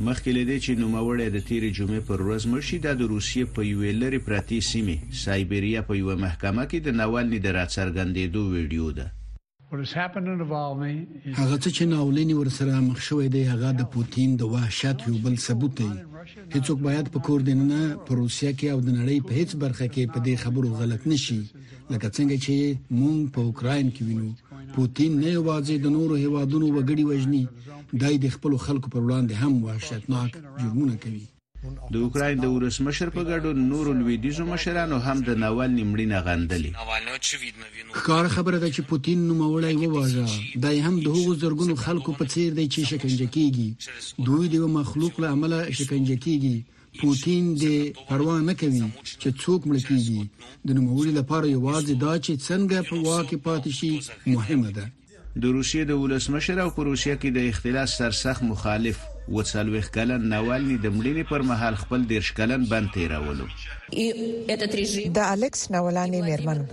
مخکې 0.08 0.30
لدې 0.36 0.58
چې 0.64 0.80
نوموړی 0.82 1.26
د 1.34 1.38
تیرې 1.48 1.70
جمعې 1.78 2.02
پر 2.10 2.20
ورځ 2.26 2.42
مرشي 2.54 2.78
د 2.86 2.92
روسیې 3.12 3.44
په 3.54 3.60
یوې 3.70 3.90
لری 4.02 4.20
پراتی 4.28 4.60
سیمه 4.72 5.14
سایبریا 5.24 5.82
په 5.88 5.98
یو 6.02 6.16
محکمه 6.26 6.64
کې 6.66 6.88
د 6.88 7.00
ناوالني 7.00 7.40
د 7.46 7.56
راڅرګندېدو 7.58 8.44
ویډیو 8.52 8.92
ده 9.00 9.06
هغه 11.38 11.56
څه 11.62 11.68
چې 11.76 11.82
ناولینی 11.94 12.34
ورسره 12.38 12.72
مخ 12.88 12.98
شوې 13.08 13.26
دی 13.34 13.42
هغه 13.52 13.68
د 13.80 13.82
پوتین 13.92 14.30
د 14.36 14.42
وحشت 14.54 14.98
یو 15.08 15.16
بل 15.24 15.34
ثبوت 15.46 15.72
دی 15.80 15.90
هیڅوک 16.54 16.78
باید 16.86 17.06
په 17.14 17.18
کور 17.26 17.38
دننه 17.48 17.80
په 18.06 18.10
روسیا 18.22 18.50
کې 18.58 18.66
او 18.74 18.78
د 18.86 18.88
نړۍ 18.98 19.16
په 19.28 19.32
هیڅ 19.38 19.50
برخه 19.62 19.86
کې 19.94 20.10
په 20.12 20.18
دې 20.26 20.34
خبرو 20.44 20.68
غلط 20.80 21.02
نشي 21.12 21.40
لکه 21.92 22.06
څنګه 22.16 22.36
چې 22.44 22.54
مونږ 23.00 23.18
په 23.34 23.40
اوکرين 23.48 23.86
کې 23.94 24.02
وینو 24.08 24.28
پوتین 24.76 25.12
نه 25.24 25.28
یوازې 25.38 25.74
د 25.78 25.86
نورو 25.96 26.14
هیوادونو 26.24 26.66
وګړي 26.76 27.04
وژني 27.10 27.44
دای 28.02 28.14
د 28.20 28.26
خپل 28.34 28.52
خلکو 28.66 28.86
پر 28.94 29.02
وړاندې 29.06 29.34
هم 29.42 29.52
وحشتناک 29.66 30.30
جرمونه 30.62 30.94
کوي 31.04 31.24
د 31.92 31.94
اوکراین 32.04 32.36
د 32.42 32.46
ولسمشر 32.54 33.08
په 33.16 33.22
ګډون 33.30 33.56
نور 33.70 33.86
لویدیزو 33.98 34.44
مشرانو 34.52 34.96
هم 35.06 35.18
د 35.28 35.30
ناوالني 35.42 35.84
مړینه 35.90 36.18
غندلې 36.26 36.72
کار 38.08 38.26
خبره 38.34 38.58
ده 38.62 38.68
چې 38.74 38.86
پوتین 38.92 39.18
نو 39.28 39.32
موړی 39.40 39.76
وواژه 39.88 40.26
دای 40.64 40.76
هم 40.86 40.96
د 41.04 41.06
هغو 41.14 41.32
زرګونو 41.42 41.74
خلکو 41.84 42.10
په 42.20 42.24
څیر 42.32 42.50
دی 42.60 42.66
چې 42.74 42.88
شکنجه 42.90 43.28
کیږي 43.36 43.68
دوی 44.28 44.44
د 44.54 44.56
مخلوق 44.78 45.14
له 45.22 45.26
عمله 45.36 45.58
شکنجه 45.80 46.16
کیږي 46.26 46.56
پوتین 47.02 47.44
د 47.64 47.66
پروا 48.08 48.36
نه 48.48 48.54
کوي 48.60 48.80
چې 49.20 49.28
څوک 49.42 49.60
مړ 49.68 49.78
کیږي 49.88 50.20
د 50.66 50.68
نوموړي 50.78 51.12
لپاره 51.20 51.54
یوازې 51.56 51.94
دا 52.04 52.14
چې 52.24 52.32
څنګه 52.48 52.78
په 52.90 52.96
واکه 53.06 53.36
پاتې 53.46 53.70
شي 53.78 53.92
مهمه 54.36 54.70
ده 54.76 54.84
د 55.42 55.44
روسیې 55.56 55.82
د 55.86 55.92
ولسمشر 56.04 56.56
او 56.64 56.70
په 56.76 56.80
روسیې 56.90 57.14
کې 57.20 57.28
د 57.36 57.38
اختلاس 57.52 57.90
سرسخت 58.02 58.42
مخالف 58.52 58.98
وڅلويخ 59.36 59.86
کلن 59.96 60.22
ناوالني 60.32 60.76
د 60.84 60.86
مړینې 60.96 61.24
پر 61.30 61.42
مهال 61.50 61.74
خپل 61.82 62.00
دیرش 62.12 62.30
کلن 62.38 62.64
بند 62.72 62.88
تیرولو 62.94 63.46
د 65.18 65.18
الکس 65.26 65.62
ناولانی 65.74 66.22
میرمن 66.28 66.64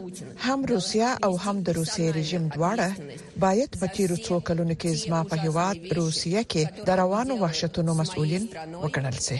هم 0.45 0.65
روسیا 0.73 1.09
او 1.25 1.31
هم 1.45 1.61
د 1.69 1.77
روسي 1.79 2.07
رژیم 2.19 2.47
دواړه 2.47 2.89
باید 3.45 3.71
په 3.79 3.85
تیرو 3.97 4.17
څو 4.29 4.33
کلونو 4.49 4.73
کې 4.81 4.87
زما 5.03 5.21
په 5.31 5.35
هیواد 5.43 5.77
روسیا 6.01 6.41
کې 6.55 6.63
د 6.89 6.99
روانو 7.03 7.33
وحشتونو 7.43 7.91
مسؤلین 8.01 8.43
وګڼل 8.81 9.17
شي 9.27 9.37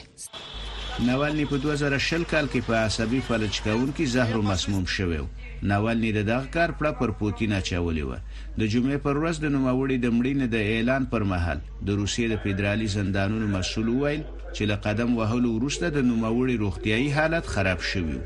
ناوالني 1.07 1.45
په 1.49 1.55
2000 1.57 2.23
کال 2.31 2.45
کې 2.53 2.61
په 2.69 2.73
عصبي 2.87 3.21
فلج 3.27 3.61
کاون 3.67 3.89
کې 3.97 4.03
زهر 4.17 4.35
مسموم 4.51 4.85
شوی 4.97 5.19
و 5.23 5.27
ناولنی 5.63 6.11
د 6.15 6.23
دغه 6.29 6.47
کار 6.55 6.71
پړه 6.79 6.91
پر 7.01 7.11
پوتین 7.19 7.53
اچولې 7.57 8.03
و 8.07 8.57
د 8.61 8.71
جمعې 8.73 8.97
پر 9.05 9.15
ورځ 9.21 9.37
د 9.45 9.53
نوموړي 9.55 9.97
د 10.05 10.11
مړینې 10.17 10.47
د 10.55 10.65
اعلان 10.73 11.05
پر 11.13 11.23
مهال 11.31 11.61
د 11.89 11.99
روسیې 12.01 12.29
د 12.33 12.41
فدرالي 12.43 12.87
زندانونو 12.95 13.47
مسول 13.55 13.87
وویل 13.89 14.23
چې 14.55 14.69
له 14.71 14.75
قدم 14.87 15.15
وهلو 15.19 15.53
وروسته 15.55 15.89
د 15.97 16.03
نوموړي 16.09 16.55
روغتيایي 16.63 17.07
حالت 17.17 17.49
خراب 17.53 17.81
شوی 17.91 18.19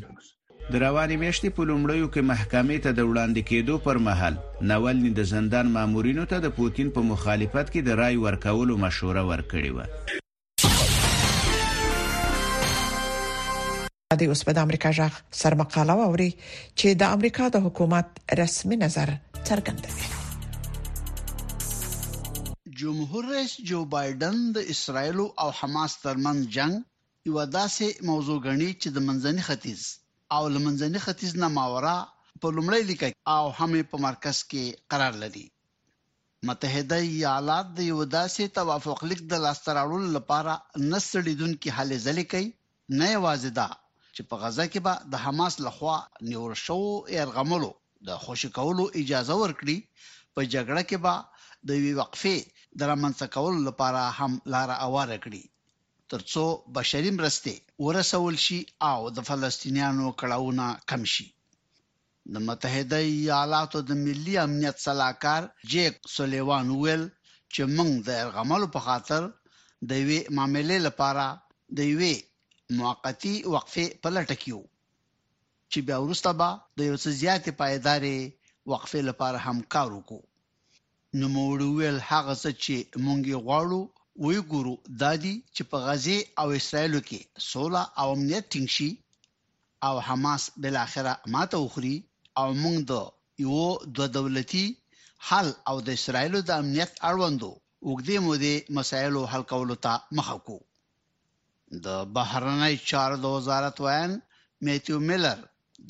د 0.76 0.84
رواني 0.86 1.20
میشتې 1.24 1.56
په 1.60 1.72
لومړیو 1.72 2.12
کې 2.12 2.28
محکمې 2.34 2.86
ته 2.88 3.00
د 3.00 3.10
وړاندې 3.14 3.48
کېدو 3.54 3.80
پر 3.88 4.04
مهال 4.10 4.44
ناولني 4.74 5.16
د 5.24 5.32
زندان 5.32 5.74
مامورینو 5.80 6.28
ته 6.36 6.46
د 6.50 6.56
پوتين 6.62 6.94
په 7.00 7.08
مخالفت 7.14 7.74
کې 7.74 7.90
د 7.90 8.00
رای 8.04 8.22
ورکولو 8.28 8.80
مشوره 8.88 9.28
ورکړې 9.34 9.74
و 9.80 10.22
راځي 14.16 14.28
اوس 14.32 14.42
په 14.48 14.54
د 14.56 14.60
امریکا 14.66 14.90
ژغ 14.98 15.14
سرمقاله 15.42 15.94
ووري 16.00 16.32
چې 16.80 16.88
د 17.02 17.14
امریکا 17.16 17.46
د 17.56 17.64
حکومت 17.66 18.08
رسمي 18.42 18.78
نظر 18.84 19.10
څرګندوي 19.48 20.08
جمهور 22.82 23.24
رئیس 23.36 23.54
جو 23.70 23.80
بایدن 23.96 24.36
د 24.58 24.72
اسرایل 24.74 25.20
او 25.44 25.50
حماس 25.60 25.92
ترمن 26.06 26.38
جنگ 26.56 26.74
یو 27.30 27.38
داسې 27.58 27.88
موضوع 28.10 28.38
غني 28.48 28.72
چې 28.82 28.90
د 28.96 29.06
منځني 29.08 29.42
ختیځ 29.48 29.82
او 30.38 30.44
لمنځني 30.58 31.00
ختیځ 31.06 31.32
نه 31.46 31.54
ماورا 31.60 31.96
په 32.40 32.46
لومړی 32.56 32.82
لیکه 32.90 33.08
او 33.36 33.44
هم 33.60 33.72
په 33.94 34.04
مرکز 34.10 34.38
کې 34.50 34.64
قرار 34.96 35.14
لري 35.26 35.46
متحده 36.50 37.00
ایالات 37.14 37.66
د 37.78 37.88
یو 37.92 38.00
داسې 38.18 38.44
توافق 38.60 39.00
لیک 39.14 39.22
د 39.32 39.46
لاسترالو 39.46 39.98
لپاره 40.20 40.54
نسړیدونکو 40.92 41.68
حالې 41.76 41.98
ځلې 42.06 42.26
کوي 42.32 42.48
نه 43.02 43.08
یوازې 43.18 43.52
دا 43.60 43.68
چې 44.16 44.22
په 44.32 44.36
غزا 44.42 44.66
کې 44.74 44.80
به 44.86 44.94
د 45.12 45.14
حماس 45.26 45.54
لخوا 45.66 45.96
نیول 46.28 46.54
شو 46.66 46.78
يرغملو 47.18 47.72
د 48.08 48.10
خوشی 48.24 48.50
کولو 48.58 48.84
اجازه 49.02 49.36
ورکړي 49.44 49.78
په 50.36 50.42
جګړه 50.54 50.82
کې 50.90 50.98
به 51.06 51.14
د 51.68 51.70
وی 51.82 51.92
وقفه 52.02 52.36
درمنځ 52.80 53.18
کول 53.36 53.56
لپاره 53.68 54.02
هم 54.20 54.32
لار 54.54 54.70
اواره 54.88 55.18
کړي 55.24 55.44
ترڅو 56.12 56.46
بشري 56.78 57.12
مرسته 57.20 57.54
ورسول 57.86 58.36
شي 58.46 58.60
او 58.90 59.00
د 59.16 59.18
فلسطینیانو 59.30 60.08
کړهونه 60.20 60.66
کم 60.90 61.02
شي 61.14 61.28
د 62.34 62.36
متحده 62.48 63.00
ایالاتو 63.16 63.78
د 63.90 63.92
ملي 64.06 64.36
امنیت 64.46 64.78
صلاحکار 64.88 65.42
جیک 65.72 65.94
سولیوان 66.16 66.68
ویل 66.82 67.04
چې 67.54 67.62
موږ 67.78 67.92
د 68.10 68.12
غمل 68.36 68.64
په 68.76 68.80
خاطر 68.88 69.22
د 69.90 69.92
وی 70.08 70.20
معاملې 70.36 70.78
لپاره 70.88 71.26
د 71.78 71.80
وی 72.00 72.16
موقتی 72.74 73.34
وقفه 73.56 73.86
په 74.02 74.10
لټه 74.16 74.36
کې 74.42 74.58
چې 75.72 75.78
بیا 75.88 75.98
ورسته 76.04 76.32
به 76.40 76.50
د 76.78 76.80
یو 76.90 76.96
څه 77.04 77.10
زیاتې 77.22 77.52
پایدارې 77.60 78.18
وقفې 78.72 79.02
لپاره 79.10 79.38
هم 79.46 79.58
کار 79.74 79.90
وکړو 79.94 80.22
نو 81.20 81.26
موږ 81.36 81.54
ویل 81.78 81.98
هغه 82.12 82.34
څه 82.44 82.50
چې 82.64 82.76
مونږ 83.06 83.22
غواړو 83.46 83.82
وی 84.24 84.38
ګورو 84.52 84.74
دادی 85.04 85.36
چې 85.56 85.62
په 85.70 85.78
غزه 85.86 86.18
او 86.42 86.48
اسرایلو 86.60 87.00
کې 87.10 87.20
سوله 87.52 87.82
او 88.02 88.08
امنیت 88.16 88.46
ټینګ 88.54 88.70
شي 88.78 88.90
او 89.88 89.94
حماس 90.08 90.44
بل 90.62 90.76
اخره 90.86 91.14
ماته 91.36 91.58
وخري 91.66 91.96
او 92.42 92.48
مونږ 92.64 92.78
د 92.92 92.94
یو 93.46 93.60
دوه 93.96 94.08
دولتي 94.18 94.66
حل 95.28 95.48
او 95.70 95.76
د 95.86 95.88
اسرایلو 96.00 96.40
د 96.44 96.50
امنیت 96.62 96.92
اړوندو 97.10 97.52
وګدې 97.90 98.16
مو 98.26 98.32
دي 98.44 98.56
مسایلو 98.78 99.22
حل 99.32 99.44
کولو 99.52 99.76
ته 99.86 99.92
مخکو 100.18 100.58
د 101.86 101.88
بهرنی 102.16 102.74
چارو 102.90 103.18
د 103.20 103.26
وزارت 103.36 103.78
وین 103.86 104.12
میتیو 104.66 104.98
میلر 105.10 105.40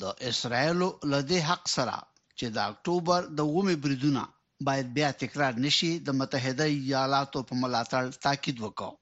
د 0.02 0.04
اسرایل 0.30 0.80
له 1.12 1.20
دې 1.30 1.40
حق 1.50 1.64
سره 1.78 1.98
چې 2.38 2.46
د 2.56 2.58
اکتوبر 2.72 3.20
د 3.38 3.40
ومه 3.56 3.76
بریدونه 3.84 4.24
باید 4.68 4.88
بیا 4.98 5.10
تکرار 5.24 5.54
نشي 5.66 5.92
د 6.08 6.10
متحده 6.20 6.66
ایالاتو 6.84 7.40
په 7.48 7.54
ملاتړ 7.62 8.04
تاکید 8.26 8.58
وکاو 8.64 8.94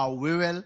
او 0.00 0.08
ویل 0.22 0.58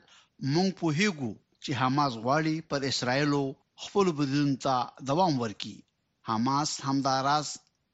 مونږ 0.54 0.68
په 0.78 0.86
هیګو 0.98 1.32
چې 1.62 1.70
حماس 1.80 2.12
غواړي 2.24 2.56
پر 2.70 2.80
اسرایلو 2.90 3.42
خپل 3.82 4.06
بدون 4.18 4.48
ته 4.64 4.74
دوام 5.10 5.32
ورکي 5.42 5.76
حماس 6.30 6.70
همداراز 6.88 7.46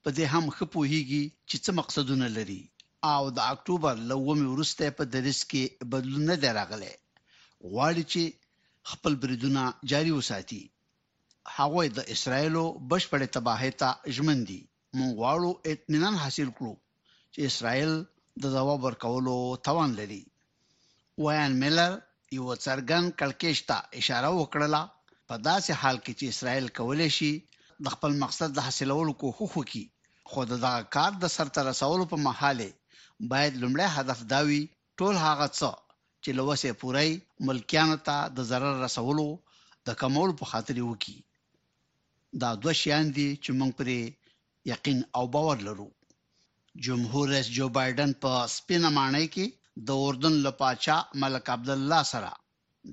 په 0.02 0.08
دې 0.16 0.26
هم 0.32 0.44
خپو 0.56 0.80
هیږي 0.92 1.24
چې 1.48 1.56
څه 1.64 1.70
مقصدونه 1.80 2.26
لري 2.36 2.62
او 3.14 3.22
د 3.36 3.38
اکتوبر 3.52 3.94
لومې 4.10 4.46
ورسته 4.52 4.84
په 4.98 5.02
دریس 5.14 5.40
کې 5.50 5.62
بدلون 5.92 6.22
نه 6.30 6.52
راغلی 6.60 6.94
غواړي 7.72 8.04
چې 8.12 8.22
خپل 8.90 9.12
بریدونه 9.22 9.62
جاري 9.92 10.12
وساتي 10.18 10.62
هغه 11.56 11.82
د 11.98 12.10
اسرایلو 12.14 12.64
بشپړې 12.90 13.28
تباہی 13.36 13.72
ته 13.80 13.88
ژمن 14.16 14.38
دي 14.50 14.60
مونږ 14.96 15.10
غواړو 15.20 15.50
اطمینان 15.72 16.14
حاصل 16.22 16.48
کړو 16.58 16.74
چې 17.32 17.40
اسرایل 17.50 17.92
د 18.42 18.44
ځواب 18.56 18.80
ورکولو 18.88 19.36
توان 19.66 19.90
لري 20.00 20.22
وایان 21.24 21.52
میلر 21.62 21.92
یو 22.38 22.44
څرګند 22.66 23.06
کلکېشتا 23.20 23.76
اشاره 24.00 24.30
وکړه 24.38 24.82
په 25.28 25.34
داسې 25.48 25.70
حال 25.80 25.96
کې 26.04 26.12
چې 26.18 26.24
اسرایل 26.32 26.66
کولای 26.78 27.10
شي 27.18 27.32
د 27.84 27.86
خپل 27.94 28.12
مقصد 28.22 28.48
د 28.54 28.58
حاصلولو 28.66 29.12
کوښښ 29.20 29.50
وکړي 29.58 29.84
خو 30.30 30.40
دا 30.50 30.74
کار 30.94 31.12
د 31.22 31.32
سرته 31.36 31.60
رسولو 31.70 32.04
په 32.12 32.16
محاله 32.26 32.68
باید 33.32 33.52
لومړی 33.62 33.86
هدف 33.96 34.18
داوي 34.34 34.62
ټول 35.00 35.14
هغه 35.26 35.46
څه 35.58 35.70
چې 36.24 36.32
لوسه 36.38 36.70
پورای 36.82 37.10
ملکیانو 37.46 37.96
ته 38.06 38.16
د 38.36 38.46
zarar 38.50 38.76
رسولو 38.84 39.26
د 39.86 39.96
کمول 40.02 40.30
په 40.40 40.44
خاطر 40.50 40.76
وکي 40.90 41.18
دا 42.42 42.50
دوه 42.62 42.72
شیان 42.82 43.06
دي 43.16 43.28
چې 43.42 43.50
موږ 43.60 43.70
پرې 43.80 43.98
یقین 44.72 44.98
او 45.18 45.24
باور 45.34 45.56
لرو 45.68 45.88
جمهور 46.86 47.24
رئیس 47.34 47.48
جو 47.56 47.66
بایدن 47.78 48.10
په 48.22 48.32
سپینه 48.56 48.88
معنی 48.98 49.26
کې 49.34 49.46
د 49.88 50.00
اردن 50.04 50.34
لپاچا 50.46 50.96
ملک 51.22 51.44
عبد 51.54 51.68
الله 51.76 52.02
سره 52.12 52.30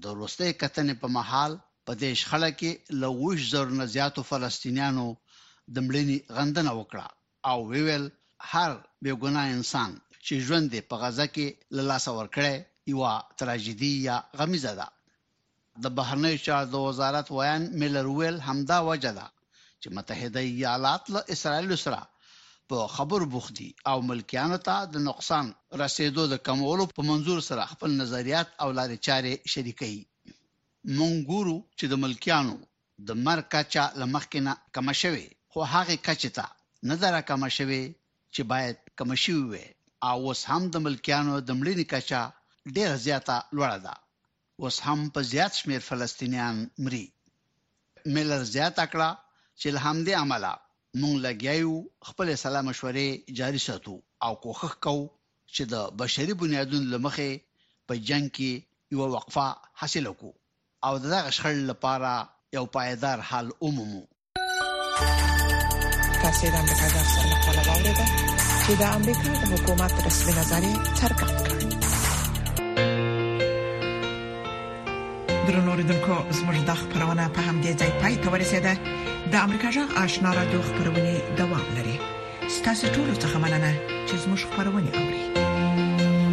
د 0.03 0.17
روسته 0.19 0.45
کتنې 0.63 0.95
په 1.03 1.07
محل 1.17 1.51
په 1.87 1.91
دیش 2.01 2.19
خلک 2.31 2.53
کې 2.63 2.71
لوښ 3.03 3.37
زر 3.53 3.65
نه 3.79 3.85
زیاتو 3.95 4.21
فلسطینیانو 4.31 5.05
د 5.13 5.75
مړینې 5.87 6.17
غندنه 6.37 6.71
وکړه 6.79 7.07
او 7.49 7.57
ویل 7.71 8.05
هر 8.51 8.71
بې 9.03 9.13
ګناه 9.23 9.47
انسان 9.57 9.89
چې 10.25 10.35
ژوند 10.47 10.65
دی 10.73 10.81
په 10.89 10.95
غزا 11.03 11.25
کې 11.35 11.47
لاسه 11.89 12.09
ور 12.17 12.29
کړی 12.37 12.55
یو 12.91 13.03
تراژیدي 13.39 13.91
یا 14.07 14.15
غمیزه 14.39 14.73
ده 14.79 14.87
د 15.83 15.85
بهرنی 15.97 16.35
چارو 16.45 16.79
وزارت 16.89 17.27
ویان 17.37 17.61
میلر 17.79 18.07
ویل 18.17 18.37
همدا 18.47 18.77
وجه 18.89 19.11
ده 19.19 19.27
چې 19.81 19.87
متحده 19.95 20.39
ایالات 20.51 21.03
له 21.13 21.19
اسرائیل 21.33 21.71
سره 21.85 22.01
په 22.69 22.77
خبرو 22.95 23.25
بوخدي 23.33 23.69
او 23.89 23.97
ملکیانو 24.09 24.57
ته 24.67 24.75
د 24.93 24.95
نقصان 25.07 25.45
رسیدو 25.81 26.23
د 26.29 26.35
کمولو 26.47 26.83
په 26.97 27.01
منزور 27.09 27.39
سره 27.49 27.63
خپل 27.73 27.89
نظریات 28.01 28.47
او 28.61 28.69
لارې 28.77 28.97
چارې 29.07 29.33
شریکي 29.53 29.95
مونږ 30.97 31.15
ګورو 31.31 31.57
چې 31.77 31.85
د 31.91 31.93
ملکیانو 32.05 32.55
د 33.07 33.09
مرکچا 33.27 33.85
لمخکنه 34.01 34.51
کم 34.75 34.87
شوي 35.01 35.27
خو 35.51 35.59
هغه 35.73 35.95
کچتا 36.07 36.45
نظر 36.91 37.13
کم 37.29 37.41
شوي 37.57 37.83
چې 38.33 38.41
باید 38.51 38.77
کم 38.99 39.09
شوي 39.23 39.65
او 40.09 40.17
اوس 40.27 40.41
هم 40.51 40.61
د 40.73 40.75
ملکیانو 40.87 41.33
د 41.47 41.59
ملي 41.59 41.73
نکچا 41.81 42.21
ډیره 42.75 42.95
زیاته 43.05 43.37
لوړه 43.55 43.77
ده 43.85 43.93
اوس 44.65 44.75
هم 44.87 44.99
په 45.15 45.19
زیات 45.31 45.53
شمیر 45.61 45.81
فلسطینیان 45.89 46.55
مري 46.87 46.99
ملر 48.17 48.41
زیات 48.53 48.75
کړه 48.93 49.09
چې 49.59 49.65
الحمدې 49.73 50.13
عمله 50.23 50.51
مونږ 51.01 51.15
لګیاو 51.27 51.71
خپل 52.09 52.27
سلام 52.43 52.65
مشورې 52.71 53.07
جاري 53.41 53.61
ساتو 53.67 53.95
او 54.27 54.33
کوخخ 54.45 54.73
کو 54.87 54.95
چې 55.55 55.63
د 55.73 55.89
بشري 56.03 56.33
بنیادونو 56.43 56.87
لمخې 56.95 57.31
په 57.91 57.99
جنگ 58.11 58.27
کې 58.39 58.51
یو 58.97 59.03
وقفه 59.15 59.45
حاصل 59.83 60.05
وکړو 60.09 60.31
او 60.89 60.93
دغه 61.05 61.19
شخړ 61.37 61.57
لپاره 61.73 62.11
یو 62.57 62.63
پایدار 62.75 63.19
حل 63.31 63.47
ومومو 63.67 64.03
تاسو 66.23 66.45
د 66.49 66.57
امریکا 66.59 66.87
د 66.87 66.91
اقتصاد 66.95 67.29
په 67.43 67.47
اړه 67.51 67.63
واورېدل 67.69 68.11
چې 68.63 68.73
د 68.83 68.85
امریکا 68.99 69.23
د 69.41 69.43
حکومت 69.53 69.93
رسمي 70.09 70.33
نظر 70.41 70.63
څرګند 70.99 71.50
درنو 75.47 75.73
ریدونکو 75.79 76.15
زموږ 76.39 76.57
د 76.69 76.71
خبرونه 76.81 77.23
په 77.35 77.41
همدې 77.47 77.71
ځای 77.79 77.91
پای 78.01 78.13
ته 78.21 78.27
ورسیده 78.33 78.73
د 79.31 79.33
امریکا 79.45 79.67
جغ 79.75 79.87
آشنا 80.03 80.31
را 80.37 80.43
دوه 80.51 80.63
خبرونه 80.69 81.13
دوام 81.39 81.67
لري 81.77 81.95
ستاسو 82.57 82.85
ټول 82.95 83.09
څه 83.21 83.37
مننه 83.43 83.71
چې 84.07 84.15
زموږ 84.23 84.39
خبرونه 84.49 84.89
اوري 84.99 85.30